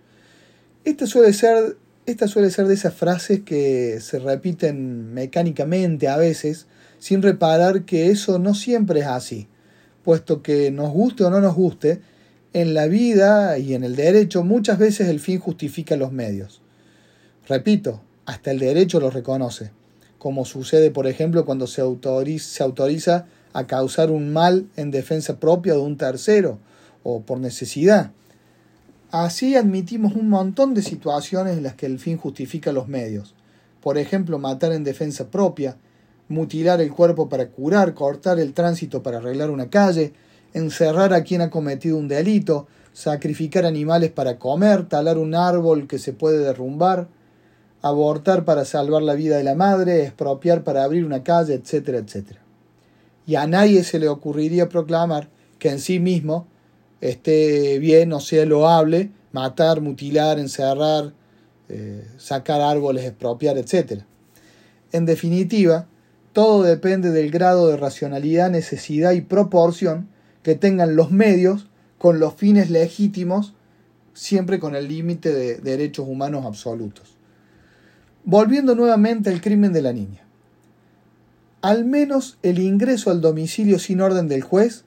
Esta 0.85 1.07
suele 1.07 1.33
ser, 1.33 1.77
esta 2.07 2.29
suele 2.29 2.51
ser 2.51 2.67
de 2.67 2.75
esas 2.75 2.95
frases 2.95 3.41
que 3.41 4.01
se 4.01 4.19
repiten 4.19 5.13
mecánicamente 5.13 6.09
a 6.09 6.17
veces, 6.17 6.67
sin 6.99 7.23
reparar 7.23 7.85
que 7.85 8.11
eso 8.11 8.39
no 8.39 8.55
siempre 8.55 9.01
es 9.01 9.07
así, 9.07 9.49
puesto 10.03 10.43
que 10.43 10.71
nos 10.71 10.91
guste 10.91 11.25
o 11.25 11.31
no 11.31 11.41
nos 11.41 11.55
guste, 11.55 12.01
en 12.53 12.73
la 12.73 12.87
vida 12.87 13.59
y 13.59 13.75
en 13.75 13.85
el 13.85 13.97
derecho 13.97 14.43
muchas 14.43 14.79
veces 14.79 15.09
el 15.09 15.21
fin 15.21 15.39
justifica 15.39 15.97
los 15.97 16.13
medios. 16.13 16.63
Repito, 17.49 18.03
hasta 18.25 18.51
el 18.51 18.59
derecho 18.59 18.99
lo 18.99 19.11
reconoce 19.11 19.71
como 20.27 20.45
sucede, 20.45 20.91
por 20.91 21.07
ejemplo, 21.07 21.45
cuando 21.45 21.69
se 21.69 21.81
autoriza, 21.81 22.49
se 22.49 22.63
autoriza 22.65 23.27
a 23.53 23.69
causar 23.69 24.11
un 24.11 24.33
mal 24.33 24.67
en 24.75 24.91
defensa 24.91 25.39
propia 25.39 25.75
de 25.75 25.79
un 25.79 25.97
tercero 25.97 26.59
o 27.05 27.23
por 27.23 27.39
necesidad. 27.39 28.11
Así 29.11 29.55
admitimos 29.55 30.15
un 30.15 30.29
montón 30.29 30.75
de 30.75 30.83
situaciones 30.83 31.57
en 31.57 31.63
las 31.63 31.75
que 31.75 31.87
el 31.87 31.99
fin 31.99 32.17
justifica 32.17 32.73
los 32.73 32.89
medios. 32.89 33.35
Por 33.81 33.99
ejemplo, 33.99 34.39
matar 34.39 34.73
en 34.73 34.83
defensa 34.83 35.31
propia, 35.31 35.77
mutilar 36.29 36.81
el 36.81 36.93
cuerpo 36.93 37.29
para 37.29 37.49
curar, 37.49 37.95
cortar 37.95 38.41
el 38.41 38.53
tránsito 38.53 39.03
para 39.03 39.19
arreglar 39.19 39.51
una 39.51 39.71
calle, 39.71 40.13
encerrar 40.55 41.15
a 41.15 41.23
quien 41.23 41.41
ha 41.41 41.51
cometido 41.51 41.97
un 41.97 42.09
delito, 42.09 42.67
sacrificar 42.93 43.65
animales 43.65 44.11
para 44.11 44.39
comer, 44.39 44.89
talar 44.89 45.19
un 45.19 45.35
árbol 45.35 45.87
que 45.87 45.99
se 45.99 46.13
puede 46.13 46.39
derrumbar, 46.39 47.09
abortar 47.83 48.45
para 48.45 48.65
salvar 48.65 49.03
la 49.03 49.15
vida 49.15 49.37
de 49.37 49.45
la 49.45 49.55
madre, 49.55 50.03
expropiar 50.03 50.65
para 50.65 50.83
abrir 50.83 51.05
una 51.05 51.23
calle, 51.23 51.55
etcétera, 51.55 51.99
etcétera. 51.99 52.41
Y 53.25 53.37
a 53.37 53.47
nadie 53.47 53.85
se 53.85 54.01
le 54.01 54.09
ocurriría 54.09 54.69
proclamar 54.69 55.29
que 55.59 55.71
en 55.71 55.79
sí 55.79 56.01
mismo 56.01 56.49
esté 57.01 57.79
bien 57.79 58.13
o 58.13 58.21
sea 58.21 58.45
loable 58.45 59.11
matar, 59.37 59.83
mutilar, 59.83 60.39
encerrar, 60.39 61.13
eh, 61.69 62.09
sacar 62.17 62.63
árboles, 62.63 63.05
expropiar, 63.05 63.59
etcétera. 63.59 64.07
En 64.93 65.05
definitiva, 65.05 65.87
todo 66.33 66.63
depende 66.63 67.11
del 67.11 67.31
grado 67.31 67.69
de 67.69 67.77
racionalidad, 67.77 68.51
necesidad 68.51 69.13
y 69.13 69.21
proporción 69.21 70.09
que 70.43 70.55
tengan 70.55 70.97
los 70.97 71.11
medios 71.11 71.67
con 71.99 72.19
los 72.19 72.33
fines 72.33 72.71
legítimos, 72.71 73.53
siempre 74.15 74.59
con 74.59 74.75
el 74.75 74.89
límite 74.89 75.35
de 75.35 75.57
derechos 75.57 76.07
humanos 76.09 76.47
absolutos. 76.47 77.19
Volviendo 78.25 78.75
nuevamente 78.75 79.29
al 79.29 79.43
crimen 79.43 79.75
de 79.75 79.83
la 79.83 79.93
niña. 79.93 80.25
Al 81.61 81.85
menos 81.85 82.39
el 82.43 82.59
ingreso 82.59 83.11
al 83.11 83.21
domicilio 83.21 83.79
sin 83.79 84.01
orden 84.01 84.29
del 84.29 84.41
juez 84.43 84.86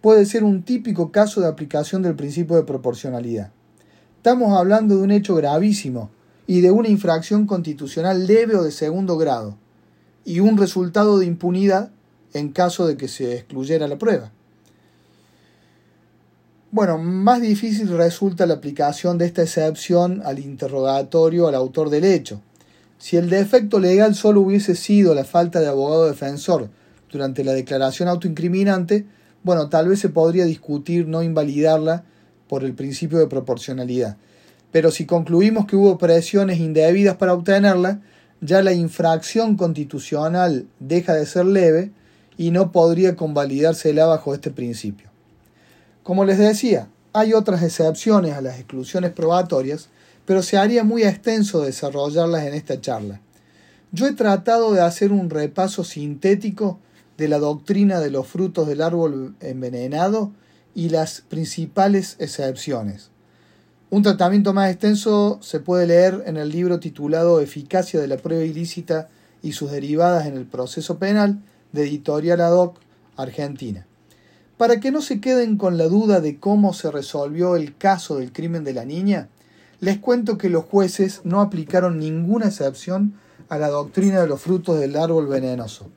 puede 0.00 0.26
ser 0.26 0.44
un 0.44 0.62
típico 0.62 1.12
caso 1.12 1.40
de 1.40 1.48
aplicación 1.48 2.02
del 2.02 2.14
principio 2.14 2.56
de 2.56 2.62
proporcionalidad. 2.62 3.52
Estamos 4.16 4.58
hablando 4.58 4.96
de 4.96 5.02
un 5.02 5.10
hecho 5.10 5.34
gravísimo 5.34 6.10
y 6.46 6.60
de 6.60 6.70
una 6.70 6.88
infracción 6.88 7.46
constitucional 7.46 8.26
leve 8.26 8.56
o 8.56 8.62
de 8.62 8.72
segundo 8.72 9.16
grado, 9.16 9.56
y 10.24 10.40
un 10.40 10.56
resultado 10.56 11.18
de 11.18 11.26
impunidad 11.26 11.90
en 12.32 12.50
caso 12.50 12.86
de 12.86 12.96
que 12.96 13.08
se 13.08 13.34
excluyera 13.34 13.88
la 13.88 13.98
prueba. 13.98 14.32
Bueno, 16.72 16.98
más 16.98 17.40
difícil 17.40 17.88
resulta 17.88 18.46
la 18.46 18.54
aplicación 18.54 19.18
de 19.18 19.26
esta 19.26 19.42
excepción 19.42 20.22
al 20.24 20.38
interrogatorio 20.38 21.48
al 21.48 21.54
autor 21.54 21.90
del 21.90 22.04
hecho, 22.04 22.40
si 22.98 23.16
el 23.16 23.30
defecto 23.30 23.80
legal 23.80 24.14
solo 24.14 24.42
hubiese 24.42 24.76
sido 24.76 25.14
la 25.14 25.24
falta 25.24 25.58
de 25.60 25.68
abogado 25.68 26.06
defensor 26.06 26.68
durante 27.10 27.42
la 27.42 27.52
declaración 27.52 28.08
autoincriminante, 28.08 29.06
bueno, 29.42 29.68
tal 29.68 29.88
vez 29.88 30.00
se 30.00 30.08
podría 30.08 30.44
discutir 30.44 31.08
no 31.08 31.22
invalidarla 31.22 32.04
por 32.48 32.64
el 32.64 32.74
principio 32.74 33.18
de 33.18 33.26
proporcionalidad. 33.26 34.16
Pero 34.72 34.90
si 34.90 35.06
concluimos 35.06 35.66
que 35.66 35.76
hubo 35.76 35.98
presiones 35.98 36.58
indebidas 36.58 37.16
para 37.16 37.34
obtenerla, 37.34 38.00
ya 38.40 38.62
la 38.62 38.72
infracción 38.72 39.56
constitucional 39.56 40.66
deja 40.78 41.14
de 41.14 41.26
ser 41.26 41.46
leve 41.46 41.90
y 42.36 42.50
no 42.50 42.72
podría 42.72 43.16
convalidársela 43.16 44.06
bajo 44.06 44.34
este 44.34 44.50
principio. 44.50 45.10
Como 46.02 46.24
les 46.24 46.38
decía, 46.38 46.88
hay 47.12 47.34
otras 47.34 47.62
excepciones 47.62 48.34
a 48.34 48.40
las 48.40 48.58
exclusiones 48.58 49.12
probatorias, 49.12 49.88
pero 50.24 50.42
se 50.42 50.56
haría 50.56 50.84
muy 50.84 51.02
extenso 51.02 51.62
desarrollarlas 51.62 52.44
en 52.44 52.54
esta 52.54 52.80
charla. 52.80 53.20
Yo 53.92 54.06
he 54.06 54.12
tratado 54.12 54.72
de 54.72 54.80
hacer 54.80 55.12
un 55.12 55.28
repaso 55.28 55.82
sintético 55.82 56.78
de 57.20 57.28
la 57.28 57.38
doctrina 57.38 58.00
de 58.00 58.10
los 58.10 58.26
frutos 58.26 58.66
del 58.66 58.80
árbol 58.80 59.34
envenenado 59.40 60.32
y 60.74 60.88
las 60.88 61.20
principales 61.20 62.16
excepciones. 62.18 63.10
Un 63.90 64.02
tratamiento 64.02 64.54
más 64.54 64.70
extenso 64.70 65.38
se 65.42 65.60
puede 65.60 65.86
leer 65.86 66.22
en 66.24 66.38
el 66.38 66.48
libro 66.48 66.80
titulado 66.80 67.42
Eficacia 67.42 68.00
de 68.00 68.08
la 68.08 68.16
prueba 68.16 68.42
ilícita 68.42 69.10
y 69.42 69.52
sus 69.52 69.70
derivadas 69.70 70.24
en 70.24 70.34
el 70.38 70.46
proceso 70.46 70.98
penal 70.98 71.42
de 71.72 71.82
Editorial 71.82 72.40
Ad 72.40 72.54
hoc 72.54 72.78
Argentina. 73.18 73.86
Para 74.56 74.80
que 74.80 74.90
no 74.90 75.02
se 75.02 75.20
queden 75.20 75.58
con 75.58 75.76
la 75.76 75.88
duda 75.88 76.22
de 76.22 76.38
cómo 76.38 76.72
se 76.72 76.90
resolvió 76.90 77.54
el 77.54 77.76
caso 77.76 78.16
del 78.16 78.32
crimen 78.32 78.64
de 78.64 78.72
la 78.72 78.86
niña, 78.86 79.28
les 79.80 79.98
cuento 79.98 80.38
que 80.38 80.48
los 80.48 80.64
jueces 80.64 81.20
no 81.24 81.42
aplicaron 81.42 81.98
ninguna 81.98 82.46
excepción 82.46 83.12
a 83.50 83.58
la 83.58 83.68
doctrina 83.68 84.22
de 84.22 84.26
los 84.26 84.40
frutos 84.40 84.80
del 84.80 84.96
árbol 84.96 85.26
venenoso. 85.26 85.90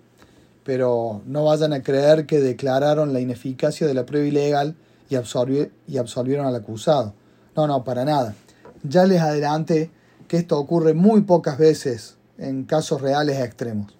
Pero 0.64 1.22
no 1.26 1.46
vayan 1.46 1.74
a 1.74 1.84
creer 1.84 2.26
que 2.26 2.40
declararon 2.40 3.14
la 3.14 3.20
ineficacia 3.20 3.86
de 3.88 3.94
la 3.94 4.06
prueba 4.06 4.28
ilegal 4.28 4.76
y, 5.10 5.16
y 5.16 5.98
absolvieron 5.98 6.46
al 6.46 6.56
acusado. 6.56 7.14
No, 7.56 7.68
no, 7.68 7.84
para 7.84 8.06
nada. 8.06 8.36
Ya 8.84 9.06
les 9.06 9.22
adelanté 9.22 9.92
que 10.28 10.38
esto 10.38 10.58
ocurre 10.58 10.94
muy 10.94 11.22
pocas 11.22 11.58
veces 11.58 12.18
en 12.38 12.64
casos 12.64 13.02
reales 13.02 13.40
extremos. 13.40 13.94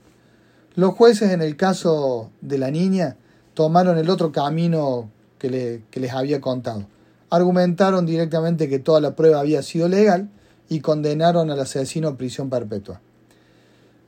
Los 0.76 0.96
jueces 0.96 1.32
en 1.32 1.42
el 1.42 1.56
caso 1.56 2.32
de 2.42 2.58
la 2.58 2.72
niña 2.72 3.16
tomaron 3.54 3.98
el 3.98 4.10
otro 4.10 4.32
camino 4.32 5.10
que, 5.38 5.84
que 5.92 6.00
les 6.00 6.14
había 6.14 6.42
contado. 6.42 6.88
Argumentaron 7.30 8.06
directamente 8.06 8.68
que 8.70 8.80
toda 8.80 9.00
la 9.00 9.16
prueba 9.16 9.40
había 9.40 9.62
sido 9.62 9.88
legal 9.88 10.30
y 10.70 10.80
condenaron 10.80 11.52
al 11.52 11.60
asesino 11.60 12.08
a 12.08 12.18
prisión 12.18 12.50
perpetua. 12.50 13.02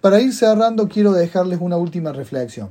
Para 0.06 0.22
ir 0.22 0.34
cerrando 0.34 0.88
quiero 0.88 1.14
dejarles 1.14 1.58
una 1.62 1.78
última 1.78 2.12
reflexión. 2.12 2.70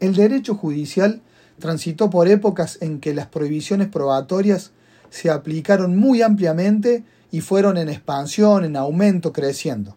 El 0.00 0.14
derecho 0.14 0.54
judicial 0.54 1.20
transitó 1.58 2.08
por 2.08 2.26
épocas 2.26 2.78
en 2.80 3.00
que 3.00 3.12
las 3.12 3.26
prohibiciones 3.26 3.88
probatorias 3.88 4.70
se 5.10 5.28
aplicaron 5.28 5.94
muy 5.94 6.22
ampliamente 6.22 7.04
y 7.30 7.42
fueron 7.42 7.76
en 7.76 7.90
expansión, 7.90 8.64
en 8.64 8.76
aumento, 8.76 9.30
creciendo. 9.30 9.94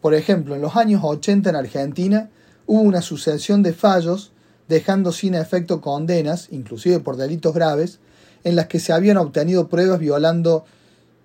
Por 0.00 0.14
ejemplo, 0.14 0.56
en 0.56 0.62
los 0.62 0.74
años 0.74 1.02
80 1.04 1.50
en 1.50 1.54
Argentina 1.54 2.28
hubo 2.66 2.80
una 2.80 3.00
sucesión 3.00 3.62
de 3.62 3.72
fallos 3.72 4.32
dejando 4.66 5.12
sin 5.12 5.36
efecto 5.36 5.80
condenas, 5.80 6.48
inclusive 6.50 6.98
por 6.98 7.16
delitos 7.16 7.54
graves, 7.54 8.00
en 8.42 8.56
las 8.56 8.66
que 8.66 8.80
se 8.80 8.92
habían 8.92 9.16
obtenido 9.16 9.68
pruebas 9.68 10.00
violando, 10.00 10.64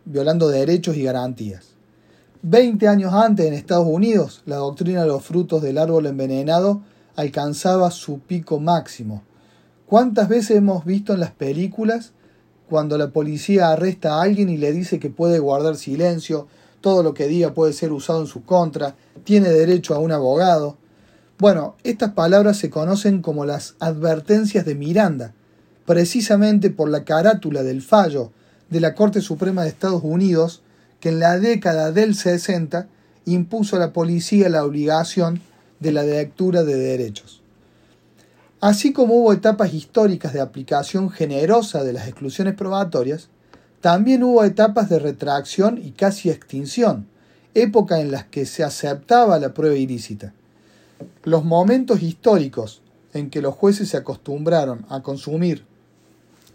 violando 0.05 0.47
derechos 0.47 0.95
y 0.95 1.01
garantías. 1.01 1.76
Veinte 2.43 2.87
años 2.87 3.13
antes 3.13 3.47
en 3.47 3.55
Estados 3.55 3.87
Unidos, 3.87 4.43
la 4.45 4.57
doctrina 4.57 5.01
de 5.01 5.07
los 5.07 5.23
frutos 5.23 5.63
del 5.63 5.79
árbol 5.79 6.05
envenenado 6.05 6.81
alcanzaba 7.15 7.89
su 7.89 8.19
pico 8.19 8.59
máximo. 8.59 9.23
¿Cuántas 9.87 10.29
veces 10.29 10.57
hemos 10.57 10.85
visto 10.85 11.13
en 11.13 11.19
las 11.19 11.31
películas 11.31 12.11
cuando 12.69 12.95
la 12.99 13.09
policía 13.09 13.71
arresta 13.71 14.15
a 14.15 14.21
alguien 14.21 14.49
y 14.49 14.57
le 14.57 14.71
dice 14.71 14.99
que 14.99 15.09
puede 15.09 15.39
guardar 15.39 15.77
silencio, 15.77 16.47
todo 16.79 17.01
lo 17.01 17.15
que 17.15 17.27
diga 17.27 17.55
puede 17.55 17.73
ser 17.73 17.91
usado 17.91 18.21
en 18.21 18.27
su 18.27 18.43
contra, 18.43 18.95
tiene 19.23 19.49
derecho 19.49 19.95
a 19.95 19.99
un 19.99 20.11
abogado. 20.11 20.77
Bueno, 21.39 21.75
estas 21.83 22.11
palabras 22.11 22.57
se 22.57 22.69
conocen 22.69 23.23
como 23.23 23.45
las 23.45 23.75
advertencias 23.79 24.63
de 24.63 24.75
Miranda, 24.75 25.33
precisamente 25.87 26.69
por 26.69 26.89
la 26.89 27.03
carátula 27.03 27.63
del 27.63 27.81
fallo 27.81 28.31
de 28.69 28.79
la 28.79 28.93
Corte 28.93 29.21
Suprema 29.21 29.63
de 29.63 29.69
Estados 29.69 30.03
Unidos 30.03 30.61
que 30.99 31.09
en 31.09 31.19
la 31.19 31.39
década 31.39 31.91
del 31.91 32.15
60 32.15 32.87
impuso 33.25 33.75
a 33.75 33.79
la 33.79 33.93
policía 33.93 34.49
la 34.49 34.63
obligación 34.63 35.41
de 35.79 35.91
la 35.91 36.03
lectura 36.03 36.63
de 36.63 36.75
derechos. 36.75 37.41
Así 38.59 38.91
como 38.91 39.15
hubo 39.15 39.33
etapas 39.33 39.73
históricas 39.73 40.33
de 40.33 40.41
aplicación 40.41 41.11
generosa 41.11 41.83
de 41.83 41.93
las 41.93 42.07
exclusiones 42.07 42.55
probatorias, 42.55 43.29
también 43.81 44.23
hubo 44.23 44.43
etapas 44.43 44.89
de 44.89 44.97
retracción 44.97 45.77
y 45.77 45.91
casi 45.91 46.31
extinción, 46.31 47.07
época 47.53 47.99
en 47.99 48.11
las 48.11 48.25
que 48.25 48.45
se 48.45 48.63
aceptaba 48.63 49.37
la 49.37 49.53
prueba 49.53 49.75
ilícita. 49.75 50.33
Los 51.23 51.45
momentos 51.45 52.01
históricos 52.01 52.81
en 53.13 53.29
que 53.29 53.41
los 53.41 53.53
jueces 53.53 53.89
se 53.89 53.97
acostumbraron 53.97 54.85
a 54.89 55.01
consumir 55.01 55.65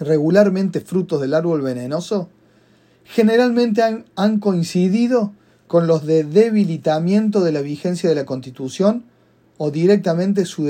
regularmente 0.01 0.81
frutos 0.81 1.21
del 1.21 1.35
árbol 1.35 1.63
venenoso 1.63 2.29
generalmente 3.05 3.83
han, 3.83 4.39
coincidido 4.39 5.33
con 5.67 5.87
los 5.87 6.07
de 6.07 6.25
debilitamiento 6.25 7.43
de 7.43 7.53
la 7.53 7.61
vigencia 7.61 8.09
de 8.09 8.15
la 8.15 8.27
Constitución 8.27 9.05
o 9.59 9.71
directamente 9.71 10.45
su, 10.45 10.69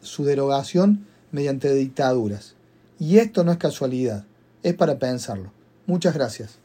su 0.00 0.24
derogación 0.24 1.06
mediante 1.30 1.72
dictaduras. 1.74 2.54
Y 2.98 3.18
esto 3.18 3.44
no 3.44 3.52
es 3.52 3.58
casualidad, 3.58 4.24
es 4.62 4.74
para 4.74 4.98
pensarlo. 4.98 5.52
Muchas 5.86 6.14
gracias. 6.14 6.61